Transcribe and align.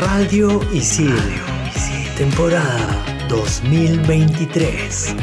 Radio 0.00 0.62
Isil, 0.72 1.14
temporada 2.16 3.04
2023. 3.28 5.14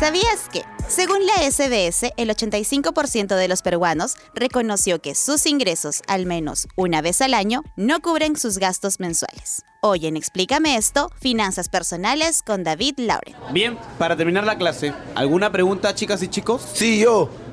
¿Sabías 0.00 0.48
que, 0.50 0.62
según 0.88 1.26
la 1.26 1.34
SBS, 1.34 2.10
el 2.16 2.30
85% 2.30 3.36
de 3.36 3.48
los 3.48 3.60
peruanos 3.60 4.16
reconoció 4.34 5.02
que 5.02 5.14
sus 5.14 5.44
ingresos, 5.44 6.00
al 6.08 6.24
menos 6.24 6.66
una 6.74 7.02
vez 7.02 7.20
al 7.20 7.34
año, 7.34 7.64
no 7.76 8.00
cubren 8.00 8.36
sus 8.36 8.56
gastos 8.56 8.98
mensuales? 8.98 9.62
Hoy 9.82 10.06
en 10.06 10.16
Explícame 10.16 10.76
esto, 10.78 11.10
finanzas 11.20 11.68
personales 11.68 12.42
con 12.42 12.64
David 12.64 12.94
Lauren. 12.96 13.34
Bien, 13.52 13.78
para 13.98 14.16
terminar 14.16 14.44
la 14.44 14.56
clase, 14.56 14.94
¿alguna 15.14 15.52
pregunta, 15.52 15.94
chicas 15.94 16.22
y 16.22 16.28
chicos? 16.28 16.62
Sí, 16.72 16.98
yo. 17.00 17.28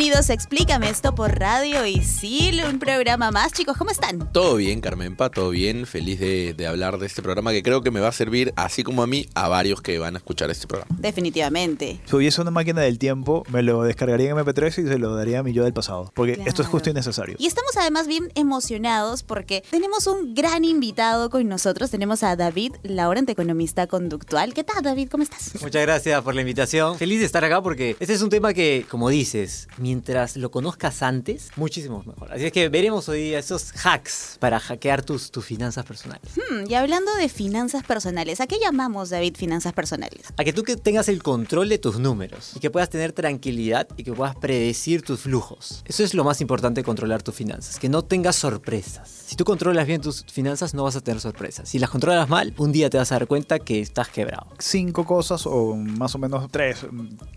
Bienvenidos 0.00 0.30
a 0.30 0.32
Explícame 0.32 0.88
esto 0.88 1.14
por 1.14 1.38
Radio 1.38 1.84
Isil, 1.84 2.64
un 2.64 2.78
programa 2.78 3.30
más. 3.30 3.52
Chicos, 3.52 3.76
¿cómo 3.76 3.90
están? 3.90 4.32
Todo 4.32 4.56
bien, 4.56 4.80
Carmenpa, 4.80 5.28
todo 5.28 5.50
bien. 5.50 5.84
Feliz 5.84 6.18
de, 6.18 6.54
de 6.54 6.66
hablar 6.66 6.96
de 6.96 7.04
este 7.04 7.20
programa 7.20 7.52
que 7.52 7.62
creo 7.62 7.82
que 7.82 7.90
me 7.90 8.00
va 8.00 8.08
a 8.08 8.12
servir, 8.12 8.54
así 8.56 8.82
como 8.82 9.02
a 9.02 9.06
mí, 9.06 9.26
a 9.34 9.48
varios 9.48 9.82
que 9.82 9.98
van 9.98 10.14
a 10.14 10.16
escuchar 10.16 10.48
este 10.48 10.66
programa. 10.66 10.96
Definitivamente. 10.98 12.00
Si 12.06 12.16
hubiese 12.16 12.40
una 12.40 12.50
máquina 12.50 12.80
del 12.80 12.98
tiempo, 12.98 13.44
me 13.50 13.62
lo 13.62 13.82
descargaría 13.82 14.30
en 14.30 14.36
MP3 14.38 14.68
y 14.68 14.88
se 14.88 14.96
lo 14.96 15.14
daría 15.14 15.40
a 15.40 15.42
mi 15.42 15.52
yo 15.52 15.64
del 15.64 15.74
pasado. 15.74 16.10
Porque 16.14 16.40
esto 16.46 16.62
es 16.62 16.68
justo 16.68 16.88
y 16.88 16.94
necesario. 16.94 17.36
Y 17.38 17.46
estamos 17.46 17.76
además 17.76 18.06
bien 18.06 18.32
emocionados 18.34 19.22
porque 19.22 19.64
tenemos 19.70 20.06
un 20.06 20.34
gran 20.34 20.64
invitado 20.64 21.28
con 21.28 21.46
nosotros. 21.46 21.90
Tenemos 21.90 22.22
a 22.22 22.36
David 22.36 22.72
Laurent, 22.84 23.28
economista 23.28 23.86
conductual. 23.86 24.54
¿Qué 24.54 24.64
tal, 24.64 24.82
David? 24.82 25.10
¿Cómo 25.10 25.24
estás? 25.24 25.52
Muchas 25.60 25.82
gracias 25.82 26.22
por 26.22 26.34
la 26.34 26.40
invitación. 26.40 26.96
Feliz 26.96 27.20
de 27.20 27.26
estar 27.26 27.44
acá 27.44 27.62
porque 27.62 27.98
este 28.00 28.14
es 28.14 28.22
un 28.22 28.30
tema 28.30 28.54
que, 28.54 28.86
como 28.88 29.10
dices, 29.10 29.68
mientras 29.90 30.36
lo 30.36 30.52
conozcas 30.52 31.02
antes, 31.02 31.50
muchísimo 31.56 32.04
mejor. 32.06 32.32
Así 32.32 32.46
es 32.46 32.52
que 32.52 32.68
veremos 32.68 33.08
hoy 33.08 33.22
día 33.24 33.40
esos 33.40 33.72
hacks 33.84 34.36
para 34.38 34.60
hackear 34.60 35.02
tus, 35.02 35.32
tus 35.32 35.44
finanzas 35.44 35.84
personales. 35.84 36.30
Hmm, 36.36 36.70
y 36.70 36.74
hablando 36.74 37.12
de 37.16 37.28
finanzas 37.28 37.82
personales, 37.82 38.40
¿a 38.40 38.46
qué 38.46 38.60
llamamos, 38.60 39.10
David, 39.10 39.34
finanzas 39.36 39.72
personales? 39.72 40.32
A 40.36 40.44
que 40.44 40.52
tú 40.52 40.62
que 40.62 40.76
tengas 40.76 41.08
el 41.08 41.24
control 41.24 41.68
de 41.68 41.78
tus 41.78 41.98
números 41.98 42.52
y 42.54 42.60
que 42.60 42.70
puedas 42.70 42.88
tener 42.88 43.10
tranquilidad 43.12 43.88
y 43.96 44.04
que 44.04 44.12
puedas 44.12 44.36
predecir 44.36 45.02
tus 45.02 45.22
flujos. 45.22 45.82
Eso 45.86 46.04
es 46.04 46.14
lo 46.14 46.22
más 46.22 46.40
importante 46.40 46.82
de 46.82 46.84
controlar 46.84 47.24
tus 47.24 47.34
finanzas, 47.34 47.80
que 47.80 47.88
no 47.88 48.02
tengas 48.02 48.36
sorpresas. 48.36 49.08
Si 49.26 49.34
tú 49.34 49.44
controlas 49.44 49.88
bien 49.88 50.00
tus 50.00 50.24
finanzas, 50.24 50.72
no 50.72 50.84
vas 50.84 50.94
a 50.94 51.00
tener 51.00 51.20
sorpresas. 51.20 51.68
Si 51.68 51.80
las 51.80 51.90
controlas 51.90 52.28
mal, 52.28 52.54
un 52.58 52.70
día 52.70 52.90
te 52.90 52.98
vas 52.98 53.10
a 53.10 53.16
dar 53.16 53.26
cuenta 53.26 53.58
que 53.58 53.80
estás 53.80 54.08
quebrado. 54.08 54.46
Cinco 54.60 55.04
cosas 55.04 55.46
o 55.46 55.74
más 55.74 56.14
o 56.14 56.18
menos 56.18 56.46
tres 56.52 56.86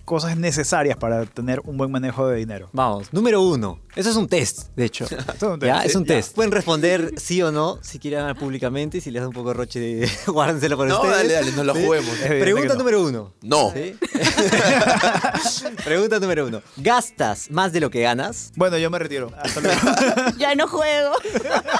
cosas 0.05 0.37
necesarias 0.37 0.97
para 0.97 1.25
tener 1.25 1.61
un 1.65 1.77
buen 1.77 1.91
manejo 1.91 2.27
de 2.27 2.42
dinero. 2.45 2.69
Vamos, 2.73 3.11
número 3.11 3.41
uno. 3.41 3.79
Eso 3.95 4.09
es 4.09 4.15
un 4.15 4.27
test, 4.27 4.69
de 4.75 4.85
hecho. 4.85 5.05
Es 5.35 5.41
un 5.43 5.59
test. 5.59 5.63
¿Ya? 5.65 5.83
Es 5.85 5.95
un 5.95 6.03
ya. 6.05 6.15
test. 6.15 6.33
Pueden 6.35 6.51
responder 6.51 7.13
sí 7.17 7.41
o 7.41 7.51
no 7.51 7.79
si 7.81 7.99
quieren 7.99 8.21
hablar 8.21 8.37
públicamente 8.37 8.97
y 8.97 9.01
si 9.01 9.11
les 9.11 9.21
da 9.21 9.27
un 9.27 9.33
poco 9.33 9.49
de 9.49 9.53
roche, 9.55 9.79
de... 9.79 10.09
guárdenselo 10.27 10.77
para 10.77 10.89
No, 10.89 10.95
ustedes. 11.01 11.17
dale, 11.17 11.33
dale, 11.33 11.51
no 11.51 11.63
lo 11.63 11.75
¿Sí? 11.75 11.83
juguemos. 11.85 12.15
Pregunta 12.17 12.73
no. 12.73 12.79
número 12.79 13.03
uno. 13.03 13.33
No. 13.41 13.71
¿Sí? 13.73 13.95
Pregunta 15.85 16.19
número 16.19 16.47
uno. 16.47 16.61
¿Gastas 16.77 17.49
más 17.51 17.71
de 17.73 17.79
lo 17.79 17.89
que 17.89 18.01
ganas? 18.01 18.51
Bueno, 18.55 18.77
yo 18.77 18.89
me 18.89 18.99
retiro. 18.99 19.31
Hasta 19.41 19.61
luego. 19.61 19.79
ya 20.37 20.55
no 20.55 20.67
juego. 20.67 21.11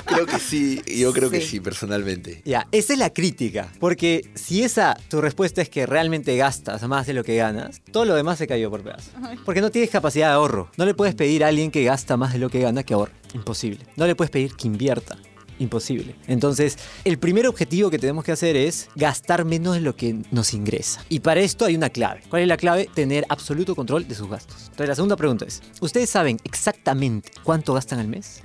Creo 0.05 0.25
que 0.25 0.39
sí, 0.39 0.81
yo 0.85 1.13
creo 1.13 1.29
que 1.29 1.41
Sí. 1.41 1.47
sí, 1.47 1.59
personalmente. 1.59 2.41
Ya, 2.45 2.67
esa 2.71 2.93
es 2.93 2.99
la 2.99 3.11
crítica. 3.11 3.69
Porque 3.79 4.29
si 4.35 4.63
esa, 4.63 4.95
tu 5.09 5.19
respuesta 5.21 5.61
es 5.61 5.69
que 5.69 5.85
realmente 5.85 6.35
gastas 6.37 6.83
más 6.87 7.07
de 7.07 7.13
lo 7.13 7.23
que 7.23 7.35
ganas, 7.35 7.81
todo 7.91 8.05
lo 8.05 8.15
demás 8.15 8.37
se 8.37 8.47
cayó 8.47 8.69
por 8.69 8.81
pedazos. 8.83 9.11
Porque 9.45 9.61
no 9.61 9.71
tienes 9.71 9.89
capacidad 9.89 10.27
de 10.29 10.33
ahorro. 10.33 10.52
No 10.77 10.85
le 10.85 10.93
puedes 10.93 11.15
pedir 11.15 11.43
a 11.43 11.47
alguien 11.47 11.71
que 11.71 11.83
gasta 11.83 12.17
más 12.17 12.33
de 12.33 12.39
lo 12.39 12.49
que 12.49 12.59
gana 12.59 12.83
que 12.83 12.93
ahorre. 12.93 13.13
Imposible. 13.33 13.85
No 13.95 14.07
le 14.07 14.15
puedes 14.15 14.31
pedir 14.31 14.55
que 14.55 14.67
invierta. 14.67 15.17
Imposible. 15.59 16.15
Entonces, 16.27 16.77
el 17.05 17.19
primer 17.19 17.47
objetivo 17.47 17.89
que 17.89 17.99
tenemos 17.99 18.23
que 18.23 18.31
hacer 18.31 18.55
es 18.55 18.89
gastar 18.95 19.45
menos 19.45 19.75
de 19.75 19.81
lo 19.81 19.95
que 19.95 20.21
nos 20.31 20.53
ingresa. 20.53 21.03
Y 21.09 21.19
para 21.19 21.41
esto 21.41 21.65
hay 21.65 21.75
una 21.75 21.89
clave. 21.89 22.21
¿Cuál 22.29 22.41
es 22.41 22.47
la 22.47 22.57
clave? 22.57 22.89
Tener 22.93 23.25
absoluto 23.29 23.75
control 23.75 24.07
de 24.07 24.15
sus 24.15 24.29
gastos. 24.29 24.63
Entonces, 24.63 24.89
la 24.89 24.95
segunda 24.95 25.15
pregunta 25.15 25.45
es, 25.45 25.61
¿ustedes 25.79 26.09
saben 26.09 26.39
exactamente 26.43 27.31
cuánto 27.43 27.73
gastan 27.73 27.99
al 27.99 28.07
mes? 28.07 28.41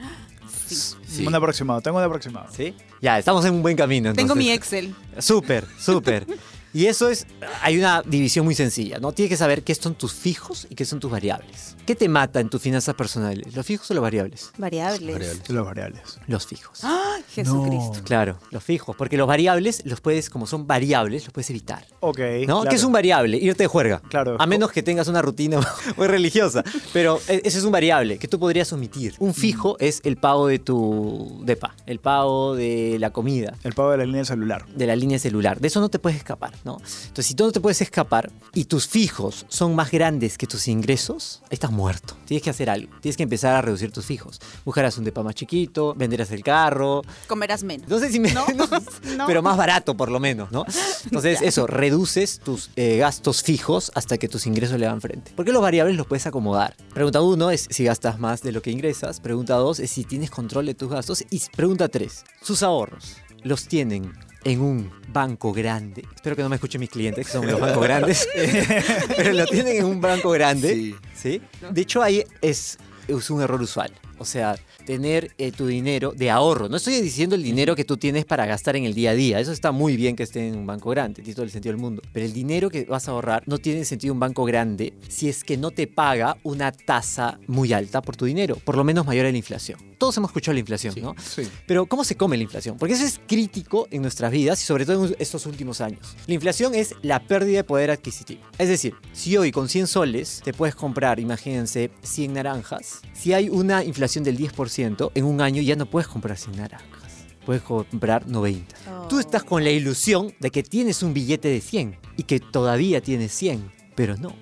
Sí. 0.67 1.27
Un 1.27 1.35
aproximado, 1.35 1.81
tengo 1.81 1.97
un 1.97 2.05
aproximado. 2.05 2.49
¿Sí? 2.55 2.75
Ya, 3.01 3.19
estamos 3.19 3.45
en 3.47 3.55
un 3.55 3.63
buen 3.63 3.77
camino. 3.77 4.13
Tengo 4.13 4.35
mi. 4.35 4.51
Excel. 4.51 4.95
Súper, 5.19 5.67
súper. 5.79 6.27
Y 6.75 6.87
eso 6.87 7.09
es, 7.09 7.27
hay 7.63 7.79
una 7.79 8.03
división 8.03 8.45
muy 8.45 8.55
sencilla, 8.55 8.99
¿no? 8.99 9.13
Tienes 9.13 9.31
que 9.31 9.37
saber 9.37 9.63
qué 9.63 9.75
son 9.75 9.95
tus 9.95 10.13
fijos 10.13 10.67
y 10.71 10.75
qué 10.75 10.85
son 10.85 11.01
tus 11.01 11.11
variables. 11.11 11.77
¿Qué 11.87 11.95
te 11.95 12.09
mata 12.09 12.41
en 12.41 12.51
tus 12.51 12.61
finanzas 12.61 12.95
personales? 12.95 13.57
¿Los 13.57 13.65
fijos 13.65 13.91
o 13.91 13.95
los 13.95 14.03
variables? 14.03 14.51
Variables. 14.59 15.01
Variables. 15.15 15.49
Los 15.49 15.65
variables. 15.65 16.03
Los 16.27 16.47
fijos. 16.47 16.81
¡Ay, 16.83 17.23
Jesucristo! 17.33 18.01
Claro, 18.05 18.39
los 18.51 18.63
fijos, 18.63 18.95
porque 18.97 19.17
los 19.17 19.27
variables 19.27 19.83
los 19.87 20.01
puedes, 20.03 20.29
como 20.29 20.47
son 20.47 20.67
variables, 20.67 21.25
los 21.25 21.33
puedes 21.33 21.49
evitar. 21.51 21.87
Ok. 22.01 22.19
¿No? 22.47 22.61
claro. 22.61 22.71
¿Qué 22.71 22.77
es 22.77 22.85
un 22.85 22.93
variable? 22.93 23.39
Irte 23.39 23.65
de 23.65 23.67
juerga. 23.69 24.01
Claro. 24.09 24.37
A 24.39 24.47
menos 24.47 24.71
que 24.71 24.83
tengas 24.83 25.09
una 25.09 25.23
rutina 25.23 25.61
muy 25.97 26.07
religiosa. 26.07 26.63
Pero 26.93 27.19
e- 27.29 27.41
ese 27.45 27.59
es 27.59 27.65
un 27.65 27.73
variable 27.73 28.19
que 28.19 28.29
tú 28.29 28.39
podrías 28.39 28.71
omitir. 28.75 29.15
Un 29.19 29.33
fijo 29.33 29.77
es 29.81 30.01
el 30.05 30.17
pago 30.19 30.47
de 30.49 30.59
tu 30.59 31.41
depa, 31.45 31.75
el 31.87 31.99
pago 32.01 32.55
de 32.55 32.99
la 32.99 33.11
comida, 33.11 33.55
El 33.65 33.73
pago 33.73 33.91
de 33.93 33.97
la 33.99 34.05
línea 34.05 34.25
celular. 34.27 34.67
de 34.67 34.87
la 34.87 34.97
línea 34.97 35.19
celular. 35.19 35.61
De 35.61 35.69
eso 35.69 35.81
no 35.81 35.89
te 35.89 35.99
puedes 35.99 36.19
escapar, 36.19 36.53
¿no? 36.65 36.79
Entonces, 36.79 37.27
si 37.27 37.35
tú 37.35 37.45
no 37.45 37.53
te 37.53 37.61
puedes 37.61 37.81
escapar 37.81 38.31
y 38.55 38.65
tus 38.65 38.87
fijos 38.87 39.47
son 39.49 39.75
más 39.75 39.91
grandes 39.91 40.39
que 40.39 40.47
tus 40.47 40.69
ingresos, 40.69 41.43
estás 41.51 41.71
muerto. 41.71 42.17
Tienes 42.27 42.43
que 42.43 42.51
hacer 42.51 42.71
algo. 42.71 42.93
Tienes 43.01 43.17
que 43.17 43.23
empezar 43.23 43.55
a 43.55 43.63
reducir 43.63 43.93
tus 43.93 44.05
fijos. 44.05 44.41
Buscarás 44.65 44.99
un 44.99 45.05
depa 45.05 45.23
más 45.23 45.35
chiquito, 45.35 45.95
venderás 45.95 46.31
el 46.31 46.43
carro. 46.43 47.03
Comerás 47.27 47.63
menos. 47.63 47.89
No 47.89 47.99
sé 47.99 48.11
si 48.11 48.21
me... 48.21 48.33
No, 48.33 48.47
no. 49.17 49.27
Pero 49.27 49.43
más 49.43 49.57
barato, 49.57 49.97
por 49.97 50.11
lo 50.11 50.21
menos, 50.21 50.51
¿no? 50.53 50.65
Entonces, 51.05 51.43
eso, 51.43 51.67
reduces 51.67 52.41
tus 52.41 52.71
eh, 52.77 52.99
gastos 52.99 53.43
fijos 53.43 53.91
hasta 53.95 54.19
que 54.19 54.29
tus 54.29 54.47
ingresos 54.47 54.79
le 54.79 54.87
dan 54.87 55.01
frente. 55.01 55.33
Porque 55.37 55.53
los 55.53 55.63
variables 55.63 55.97
los 55.97 56.07
puedes 56.07 56.27
acomodar. 56.27 56.77
Pregunta 56.95 57.21
uno 57.21 57.51
es 57.51 57.67
si 57.71 57.85
gastas 57.85 58.19
más 58.19 58.43
de 58.43 58.53
lo 58.53 58.63
que 58.63 58.71
ingresas. 58.71 59.21
Pregunta 59.21 59.55
dos 59.55 59.81
es 59.81 59.91
si 59.91 60.05
tienes 60.05 60.31
control 60.31 60.67
de 60.67 60.75
tus 60.75 60.91
gastos. 60.91 61.25
Y 61.31 61.43
pregunta 61.55 61.89
tres, 61.89 62.25
sus 62.43 62.63
ahorros, 62.63 63.17
¿los 63.43 63.67
tienen 63.67 64.13
en 64.45 64.61
un 64.61 64.91
banco 65.09 65.53
grande? 65.53 66.05
Espero 66.15 66.37
que 66.37 66.43
no 66.43 66.49
me 66.49 66.57
escuchen 66.57 66.81
mis 66.81 66.91
clientes, 66.91 67.27
que 67.27 67.33
son 67.33 67.47
los 67.47 67.61
bancos 67.61 67.83
grandes. 67.83 68.29
Pero 69.17 69.33
lo 69.33 69.47
tienen 69.47 69.77
en 69.77 69.85
un 69.85 70.01
banco 70.01 70.31
grande. 70.31 70.69
Sí. 70.75 70.97
¿sí? 71.15 71.43
De 71.71 71.81
hecho, 71.81 72.03
ahí 72.03 72.25
es, 72.41 72.79
es 73.07 73.31
un 73.31 73.43
error 73.43 73.61
usual. 73.61 73.93
O 74.19 74.25
sea, 74.25 74.57
tener 74.85 75.33
eh, 75.39 75.53
tu 75.53 75.67
dinero 75.67 76.13
de 76.17 76.31
ahorro. 76.31 76.69
No 76.69 76.77
estoy 76.77 77.01
diciendo 77.01 77.35
el 77.35 77.43
dinero 77.43 77.77
que 77.77 77.85
tú 77.85 77.97
tienes 77.97 78.25
para 78.25 78.47
gastar 78.47 78.77
en 78.77 78.85
el 78.85 78.95
día 78.95 79.11
a 79.11 79.15
día. 79.15 79.41
Eso 79.41 79.53
está 79.53 79.73
muy 79.73 79.97
bien 79.97 80.17
que 80.17 80.23
esté 80.23 80.49
en 80.49 80.57
un 80.57 80.67
banco 80.67 80.91
grande, 80.91 81.23
tiene 81.23 81.35
todo 81.35 81.45
el 81.45 81.51
sentido 81.51 81.73
del 81.73 81.81
mundo. 81.81 82.03
Pero 82.13 82.27
el 82.27 82.33
dinero 82.33 82.71
que 82.71 82.85
vas 82.85 83.09
a 83.09 83.13
ahorrar 83.13 83.43
no 83.47 83.59
tiene 83.59 83.85
sentido 83.85 84.15
un 84.15 84.21
banco 84.21 84.45
grande 84.45 84.95
si 85.09 85.29
es 85.29 85.45
que 85.45 85.57
no 85.57 85.71
te 85.71 85.87
paga 85.87 86.37
una 86.43 86.73
tasa 86.73 87.39
muy 87.47 87.73
alta 87.73 88.03
por 88.03 88.17
tu 88.17 88.25
dinero, 88.25 88.57
por 88.65 88.77
lo 88.77 88.85
menos 88.85 89.07
mayor 89.07 89.27
a 89.27 89.31
la 89.31 89.37
inflación. 89.37 89.79
Todos 89.99 90.17
hemos 90.17 90.31
escuchado 90.31 90.55
la 90.55 90.61
inflación, 90.61 90.95
¿no? 91.03 91.15
Sí. 91.19 91.49
Pero 91.67 91.87
¿cómo 91.87 92.05
se 92.05 92.17
come 92.17 92.37
la 92.37 92.45
inflación? 92.45 92.77
Porque 92.79 92.95
eso 92.95 93.05
es 93.05 93.21
crítico 93.27 93.89
en 93.91 94.03
nuestras 94.03 94.31
vidas 94.31 94.63
y 94.63 94.65
sobre 94.65 94.87
todo 94.87 95.07
en 95.07 95.17
estos 95.19 95.45
últimos 95.47 95.81
años. 95.81 96.17
La 96.27 96.35
inflación 96.35 96.75
es 96.75 96.95
la 97.03 97.27
pérdida 97.27 97.59
de 97.59 97.65
poder 97.65 97.91
adquisitivo. 97.91 98.43
Es 98.59 98.69
decir, 98.69 98.95
si 99.13 99.37
hoy 99.37 99.51
con 99.51 99.69
100 99.69 99.87
soles 99.89 100.41
te 100.45 100.53
puedes 100.53 100.75
comprar, 100.77 101.19
imagínense, 101.19 101.91
100 102.03 102.33
naranjas, 102.35 103.01
si 103.13 103.33
hay 103.33 103.49
una 103.49 103.83
inflación 103.85 104.08
del 104.25 104.37
10%, 104.39 105.13
en 105.15 105.25
un 105.25 105.41
año 105.41 105.63
ya 105.63 105.77
no 105.77 105.87
puedes 105.87 106.09
comprar 106.09 106.37
100 106.37 106.57
naranjas. 106.57 107.13
Puedes 107.47 107.63
comprar 107.63 108.27
90. 108.29 109.07
Tú 109.09 109.19
estás 109.19 109.43
con 109.45 109.65
la 109.65 109.71
ilusión 109.71 110.35
de 110.41 110.51
que 110.51 110.63
tienes 110.63 111.03
un 111.03 111.15
billete 111.15 111.49
de 111.49 111.61
100 111.61 111.97
y 112.17 112.25
que 112.25 112.41
todavía 112.41 113.01
tienes 113.01 113.33
100, 113.33 113.73
pero 113.95 114.17
no. 114.17 114.35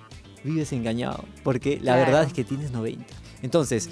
Vives 0.42 0.72
engañado 0.72 1.24
porque 1.44 1.76
la 1.76 1.94
Claro. 1.94 2.00
verdad 2.06 2.24
es 2.24 2.32
que 2.32 2.44
tienes 2.44 2.70
90. 2.72 3.04
Entonces, 3.42 3.88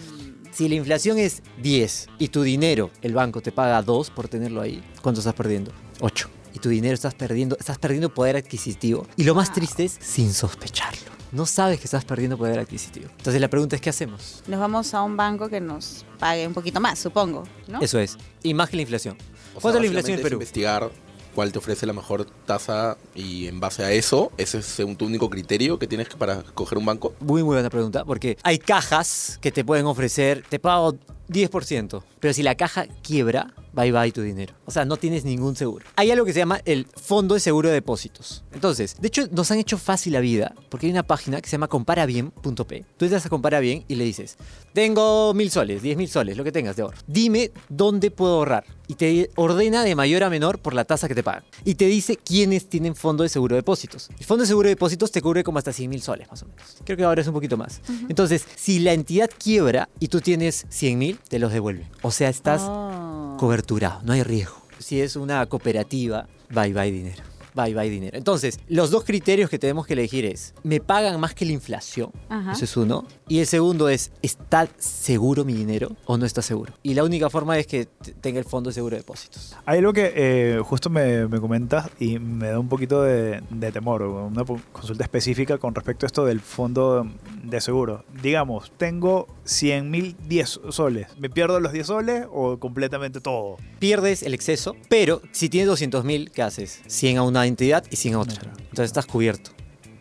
si 0.53 0.69
la 0.69 0.75
inflación 0.77 1.19
es 1.19 1.43
10 1.63 2.09
y 2.19 2.29
tu 2.29 2.43
dinero, 2.43 2.91
el 3.03 3.13
banco 3.13 3.41
te 3.41 3.53
paga 3.53 3.83
2 3.83 4.11
por 4.11 4.29
tenerlo 4.29 4.61
ahí, 4.61 4.83
¿cuánto 5.03 5.21
estás 5.21 5.35
perdiendo? 5.35 5.73
8. 6.01 6.29
y 6.53 6.61
tu 6.61 6.69
dinero 6.69 6.95
estás 6.95 7.15
perdiendo, 7.15 7.57
estás 7.59 7.79
perdiendo 7.79 8.15
poder 8.15 8.37
adquisitivo. 8.37 9.09
Y 9.17 9.25
lo 9.25 9.35
más 9.35 9.53
triste 9.53 9.85
es 9.87 9.97
sin 10.01 10.33
sospecharlo. 10.33 11.11
No 11.35 11.47
sabes 11.47 11.79
que 11.81 11.85
estás 11.87 12.05
perdiendo 12.05 12.39
poder 12.39 12.61
adquisitivo. 12.61 13.09
Entonces 13.19 13.41
la 13.41 13.49
pregunta 13.49 13.75
es, 13.75 13.83
¿qué 13.83 13.91
hacemos? 13.91 14.43
Nos 14.47 14.61
vamos 14.61 14.95
a 14.95 15.03
un 15.03 15.17
banco 15.17 15.49
que 15.49 15.61
nos 15.61 16.05
pague 16.21 16.47
un 16.47 16.55
poquito 16.55 16.81
más, 16.81 16.99
supongo, 16.99 17.43
¿no? 17.67 17.81
Eso 17.81 17.99
es. 17.99 18.17
Y 18.45 18.55
más 18.55 18.71
que 18.71 18.77
la 18.77 18.83
inflación. 18.83 19.17
O 19.17 19.21
sea, 19.55 19.61
¿Cuánto 19.61 19.79
es 19.79 19.83
la 19.83 19.87
inflación 19.89 20.17
en 20.19 20.23
Perú? 20.23 20.35
investigar 20.37 20.91
cuál 21.35 21.51
te 21.51 21.59
ofrece 21.59 21.85
la 21.87 21.93
mejor 21.93 22.25
tasa 22.47 22.97
y 23.17 23.49
en 23.49 23.59
base 23.59 23.83
a 23.85 23.91
eso, 23.91 24.31
ese 24.37 24.59
es 24.59 24.79
un- 24.79 24.95
tu 24.95 25.07
único 25.07 25.29
criterio 25.29 25.81
que 25.81 25.89
tienes 25.89 26.07
para 26.11 26.45
coger 26.55 26.79
un 26.79 26.87
banco. 26.87 27.13
Muy, 27.19 27.43
muy 27.43 27.55
buena 27.55 27.69
pregunta, 27.71 28.05
porque 28.05 28.39
hay 28.45 28.59
cajas 28.59 29.39
que 29.43 29.51
te 29.51 29.65
pueden 29.65 29.87
ofrecer, 29.87 30.45
te 30.49 30.61
pago 30.61 30.95
10%, 31.29 32.03
pero 32.21 32.35
si 32.35 32.43
la 32.43 32.55
caja 32.55 32.87
quiebra, 33.03 33.55
bye 33.73 33.93
bye 33.93 34.13
tu 34.13 34.23
dinero. 34.23 34.55
O 34.67 34.71
sea, 34.71 34.85
no 34.85 34.97
tienes 34.97 35.25
ningún 35.25 35.57
seguro. 35.57 35.85
Hay 35.97 36.11
algo 36.11 36.25
que 36.25 36.33
se 36.33 36.39
llama 36.39 36.61
el 36.65 36.87
Fondo 36.87 37.35
de 37.35 37.41
Seguro 37.41 37.69
de 37.69 37.75
Depósitos. 37.75 38.45
Entonces, 38.53 38.97
de 39.01 39.09
hecho, 39.09 39.27
nos 39.31 39.51
han 39.51 39.59
hecho 39.59 39.79
fácil 39.79 40.13
la 40.13 40.21
vida, 40.21 40.55
porque 40.69 40.87
hay 40.87 40.93
una 40.93 41.03
página 41.03 41.41
que 41.41 41.49
se 41.49 41.53
llama 41.53 41.69
comparabien.p. 41.69 42.85
Tú 42.97 43.05
entras 43.05 43.27
a 43.27 43.29
Compara 43.29 43.61
Bien 43.61 43.85
y 43.89 43.97
le 43.97 44.05
dices, 44.05 44.37
tengo 44.73 45.35
mil 45.35 45.51
soles, 45.51 45.83
diez 45.83 45.97
mil 45.97 46.09
soles, 46.09 46.37
lo 46.37 46.45
que 46.45 46.53
tengas 46.53 46.77
de 46.77 46.83
ahorro. 46.83 46.99
Dime 47.07 47.51
dónde 47.69 48.11
puedo 48.11 48.35
ahorrar. 48.35 48.65
Y 48.87 48.97
te 48.97 49.31
ordena 49.37 49.83
de 49.83 49.95
mayor 49.95 50.25
a 50.25 50.31
menor 50.31 50.59
por 50.59 50.75
la 50.75 50.85
tasa 50.85 51.09
que 51.09 51.15
te 51.15 51.23
pagan. 51.23 51.45
Y 51.65 51.77
te 51.77 51.87
dice 51.87 52.17
quiénes 52.17 52.69
tienen 52.69 52.95
fondo 52.95 53.23
de 53.23 53.31
seguro 53.31 53.55
de 53.55 53.61
depósitos. 53.63 54.11
El 54.19 54.27
fondo 54.27 54.43
de 54.43 54.49
seguro 54.49 54.69
de 54.69 54.75
depósitos 54.75 55.11
te 55.11 55.23
cubre 55.23 55.43
como 55.43 55.57
hasta 55.57 55.73
100 55.73 55.89
mil 55.89 56.03
soles, 56.03 56.29
más 56.31 56.43
o 56.43 56.47
menos. 56.47 56.77
Creo 56.85 56.97
que 56.97 57.05
ahora 57.05 57.23
es 57.23 57.27
un 57.27 57.33
poquito 57.33 57.57
más. 57.57 57.81
Entonces, 58.11 58.45
si 58.57 58.81
la 58.81 58.93
entidad 58.93 59.31
quiebra 59.43 59.89
y 60.01 60.09
tú 60.09 60.21
tienes 60.21 60.67
100 60.69 60.99
mil, 60.99 61.14
te 61.29 61.39
los 61.39 61.53
devuelve. 61.53 61.87
O 62.03 62.11
sea, 62.11 62.29
estás 62.29 62.63
Oh. 62.65 63.37
coberturado, 63.39 64.01
no 64.05 64.13
hay 64.13 64.23
riesgo. 64.23 64.57
Si 64.79 65.01
es 65.01 65.17
una 65.17 65.45
cooperativa, 65.47 66.27
bye 66.51 66.73
bye 66.73 66.91
dinero. 66.93 67.23
Bye 67.57 67.73
bye 67.73 67.89
dinero. 67.89 68.19
Entonces, 68.19 68.59
los 68.67 68.91
dos 68.91 69.05
criterios 69.05 69.49
que 69.49 69.61
tenemos 69.61 69.87
que 69.87 69.93
elegir 69.93 70.25
es, 70.25 70.55
¿me 70.65 70.81
pagan 70.81 71.21
más 71.21 71.35
que 71.35 71.45
la 71.45 71.53
inflación? 71.53 72.11
Ajá. 72.29 72.51
Eso 72.51 72.65
es 72.65 72.77
uno. 72.77 73.07
Y 73.29 73.39
el 73.39 73.47
segundo 73.47 73.89
es, 73.89 74.11
¿está 74.23 74.67
seguro 74.77 75.45
mi 75.45 75.53
dinero 75.55 75.95
o 76.07 76.19
no 76.19 76.27
está 76.27 76.43
seguro? 76.43 76.73
Y 76.83 76.95
la 76.95 77.05
única 77.05 77.31
forma 77.31 77.57
es 77.57 77.69
que 77.69 77.87
tenga 78.21 78.41
el 78.41 78.45
fondo 78.45 78.71
de 78.71 78.75
seguro 78.75 78.97
de 78.97 79.03
depósitos. 79.03 79.55
Hay 79.67 79.79
algo 79.79 79.93
que 79.93 80.13
eh, 80.17 80.61
justo 80.65 80.91
me, 80.91 81.29
me 81.29 81.39
comentas 81.41 81.89
y 82.01 82.19
me 82.19 82.49
da 82.49 82.59
un 82.59 82.69
poquito 82.69 83.03
de, 83.03 83.41
de 83.51 83.71
temor, 83.71 84.03
una 84.03 84.45
consulta 84.73 85.05
específica 85.05 85.57
con 85.59 85.77
respecto 85.77 86.07
a 86.07 86.09
esto 86.09 86.25
del 86.25 86.41
fondo 86.41 87.07
de 87.45 87.61
seguro. 87.61 88.05
Digamos, 88.21 88.73
tengo 88.77 89.29
100 89.45 89.91
mil 89.91 90.17
10 90.27 90.61
soles. 90.71 91.07
¿Me 91.19 91.31
pierdo 91.31 91.61
los 91.61 91.73
10 91.73 91.87
soles 91.87 92.27
o 92.31 92.59
completamente 92.59 93.21
todo? 93.21 93.57
Pierdes 93.79 94.23
el 94.23 94.35
exceso, 94.35 94.77
pero 94.89 95.23
si 95.33 95.49
tienes 95.49 95.69
200 95.69 96.05
mil, 96.05 96.31
¿qué 96.31 96.43
haces? 96.43 96.81
100 96.87 97.19
a 97.19 97.23
una 97.23 97.47
entidad 97.47 97.85
y 97.91 97.97
100 97.97 98.15
a 98.15 98.19
otra. 98.21 98.53
Entonces 98.59 98.87
estás 98.87 99.07
cubierto. 99.07 99.51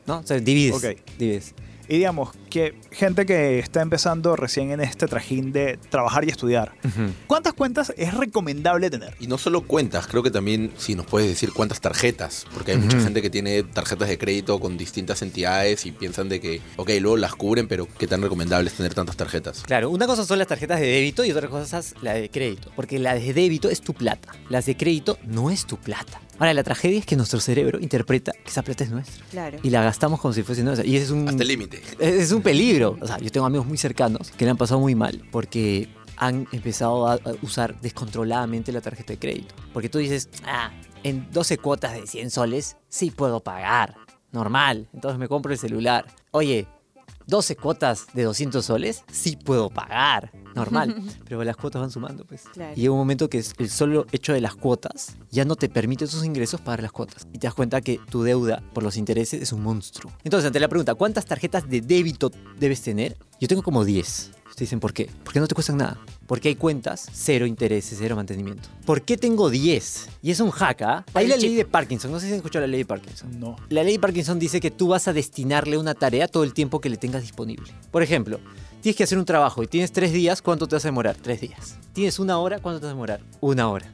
¿No? 0.05 0.19
O 0.19 0.23
sea, 0.23 0.39
divides. 0.39 0.75
Ok. 0.75 0.97
divides. 1.17 1.53
Y 1.87 1.97
digamos 1.97 2.29
que 2.49 2.75
gente 2.91 3.25
que 3.25 3.59
está 3.59 3.81
empezando 3.81 4.35
recién 4.35 4.71
en 4.71 4.79
este 4.79 5.07
trajín 5.07 5.51
de 5.51 5.77
trabajar 5.89 6.23
y 6.23 6.29
estudiar, 6.29 6.73
¿cuántas 7.27 7.53
cuentas 7.53 7.93
es 7.97 8.13
recomendable 8.13 8.89
tener? 8.89 9.15
Y 9.19 9.27
no 9.27 9.37
solo 9.37 9.61
cuentas, 9.61 10.07
creo 10.07 10.23
que 10.23 10.31
también 10.31 10.71
si 10.77 10.95
nos 10.95 11.05
puedes 11.05 11.27
decir 11.27 11.51
cuántas 11.51 11.81
tarjetas, 11.81 12.45
porque 12.53 12.71
hay 12.71 12.77
mucha 12.77 12.97
Ujú. 12.97 13.05
gente 13.05 13.21
que 13.21 13.29
tiene 13.29 13.63
tarjetas 13.63 14.07
de 14.07 14.17
crédito 14.17 14.59
con 14.59 14.77
distintas 14.77 15.21
entidades 15.21 15.85
y 15.85 15.91
piensan 15.91 16.29
de 16.29 16.39
que, 16.39 16.61
ok, 16.77 16.89
luego 17.01 17.17
las 17.17 17.35
cubren, 17.35 17.67
pero 17.67 17.87
qué 17.97 18.07
tan 18.07 18.21
recomendable 18.21 18.69
es 18.69 18.75
tener 18.75 18.93
tantas 18.93 19.17
tarjetas. 19.17 19.63
Claro, 19.63 19.89
una 19.89 20.05
cosa 20.07 20.23
son 20.25 20.39
las 20.39 20.47
tarjetas 20.47 20.79
de 20.79 20.87
débito 20.87 21.25
y 21.25 21.31
otra 21.31 21.47
cosa 21.49 21.79
es 21.79 21.95
la 22.01 22.13
de 22.13 22.29
crédito. 22.29 22.71
Porque 22.75 22.99
la 22.99 23.15
de 23.15 23.33
débito 23.33 23.69
es 23.69 23.81
tu 23.81 23.93
plata. 23.93 24.29
Las 24.49 24.65
de 24.65 24.77
crédito 24.77 25.17
no 25.25 25.49
es 25.51 25.65
tu 25.65 25.77
plata. 25.77 26.21
Ahora, 26.39 26.53
la 26.53 26.63
tragedia 26.63 26.99
es 26.99 27.05
que 27.05 27.15
nuestro 27.15 27.39
cerebro 27.39 27.79
interpreta 27.79 28.31
que 28.31 28.49
esa 28.49 28.63
plata 28.63 28.83
es 28.83 28.89
nuestra. 28.89 29.25
Claro. 29.31 29.59
Y 29.63 29.69
la 29.69 29.83
gastamos 29.83 30.19
como 30.19 30.33
si 30.33 30.43
fuese 30.43 30.63
nuestra. 30.63 30.85
Y 30.85 30.95
ese 30.95 31.05
es 31.05 31.11
un... 31.11 31.27
Hasta 31.27 31.43
el 31.43 31.47
límite. 31.47 31.81
Es 31.99 32.13
es 32.15 32.31
un 32.31 32.41
peligro. 32.41 32.97
O 32.99 33.07
sea, 33.07 33.17
yo 33.19 33.29
tengo 33.31 33.45
amigos 33.45 33.67
muy 33.67 33.77
cercanos 33.77 34.31
que 34.31 34.45
le 34.45 34.51
han 34.51 34.57
pasado 34.57 34.79
muy 34.79 34.95
mal 34.95 35.23
porque 35.31 35.89
han 36.17 36.47
empezado 36.51 37.07
a 37.07 37.13
a 37.15 37.19
usar 37.41 37.79
descontroladamente 37.81 38.71
la 38.71 38.81
tarjeta 38.81 39.13
de 39.13 39.19
crédito. 39.19 39.55
Porque 39.73 39.89
tú 39.89 39.99
dices, 39.99 40.29
ah, 40.45 40.71
en 41.03 41.29
12 41.31 41.57
cuotas 41.57 41.93
de 41.93 42.07
100 42.07 42.31
soles 42.31 42.77
sí 42.89 43.11
puedo 43.11 43.41
pagar. 43.41 43.95
Normal. 44.31 44.87
Entonces 44.93 45.19
me 45.19 45.27
compro 45.27 45.53
el 45.53 45.59
celular. 45.59 46.05
Oye, 46.31 46.67
12 47.27 47.55
cuotas 47.55 48.07
de 48.13 48.23
200 48.23 48.63
soles 48.63 49.03
sí 49.11 49.35
puedo 49.35 49.69
pagar. 49.69 50.31
Normal. 50.55 50.95
Pero 51.27 51.43
las 51.43 51.57
cuotas 51.57 51.81
van 51.81 51.91
sumando, 51.91 52.25
pues. 52.25 52.43
Claro. 52.53 52.73
Y 52.75 52.81
llega 52.81 52.91
un 52.91 52.99
momento 52.99 53.29
que 53.29 53.39
es 53.39 53.53
el 53.57 53.69
solo 53.69 54.05
hecho 54.11 54.33
de 54.33 54.41
las 54.41 54.55
cuotas 54.55 55.17
ya 55.31 55.45
no 55.45 55.55
te 55.55 55.67
permite 55.67 56.05
esos 56.05 56.23
ingresos 56.23 56.61
pagar 56.61 56.83
las 56.83 56.91
cuotas. 56.91 57.27
Y 57.33 57.39
te 57.39 57.47
das 57.47 57.55
cuenta 57.55 57.81
que 57.81 57.99
tu 58.09 58.23
deuda 58.23 58.63
por 58.73 58.83
los 58.83 58.97
intereses 58.97 59.41
es 59.41 59.51
un 59.51 59.63
monstruo. 59.63 60.11
Entonces, 60.23 60.47
ante 60.47 60.59
la 60.59 60.67
pregunta, 60.67 60.93
¿cuántas 60.93 61.25
tarjetas 61.25 61.67
de 61.67 61.81
débito 61.81 62.31
debes 62.59 62.81
tener? 62.81 63.17
Yo 63.39 63.47
tengo 63.47 63.63
como 63.63 63.83
10. 63.83 64.31
Ustedes 64.53 64.69
dicen, 64.69 64.79
¿por 64.79 64.93
qué? 64.93 65.09
Porque 65.23 65.39
no 65.39 65.47
te 65.47 65.55
cuestan 65.55 65.77
nada. 65.77 65.97
Porque 66.27 66.49
hay 66.49 66.55
cuentas, 66.55 67.09
cero 67.11 67.47
intereses, 67.47 67.97
cero 67.99 68.15
mantenimiento. 68.15 68.69
¿Por 68.85 69.01
qué 69.01 69.17
tengo 69.17 69.49
10? 69.49 70.09
Y 70.21 70.29
es 70.29 70.39
un 70.39 70.51
hack, 70.51 70.81
¿ah? 70.83 71.05
Hay 71.15 71.27
la 71.27 71.37
ley 71.37 71.55
de 71.55 71.65
Parkinson. 71.65 72.11
No 72.11 72.19
sé 72.19 72.27
si 72.27 72.33
han 72.33 72.37
escuchado 72.37 72.61
la 72.61 72.67
ley 72.67 72.81
de 72.81 72.85
Parkinson. 72.85 73.39
No. 73.39 73.55
La 73.69 73.83
ley 73.83 73.93
de 73.93 73.99
Parkinson 73.99 74.37
dice 74.37 74.59
que 74.61 74.69
tú 74.69 74.89
vas 74.89 75.07
a 75.07 75.13
destinarle 75.13 75.77
una 75.77 75.95
tarea 75.95 76.27
todo 76.27 76.43
el 76.43 76.53
tiempo 76.53 76.79
que 76.79 76.89
le 76.89 76.97
tengas 76.97 77.23
disponible. 77.23 77.73
Por 77.89 78.03
ejemplo, 78.03 78.39
tienes 78.83 78.97
que 78.97 79.03
hacer 79.05 79.17
un 79.17 79.23
trabajo 79.23 79.63
y 79.63 79.67
tienes 79.67 79.93
tres 79.93 80.11
días, 80.11 80.41
¿cuánto 80.41 80.67
te 80.67 80.75
vas 80.75 80.83
a 80.83 80.89
demorar? 80.89 81.15
Tres 81.15 81.39
días. 81.39 81.77
Tienes 81.93 82.19
una 82.19 82.37
hora, 82.37 82.59
¿cuánto 82.59 82.81
te 82.81 82.85
vas 82.85 82.91
a 82.91 82.95
demorar? 82.95 83.21
Una 83.39 83.69
hora. 83.69 83.91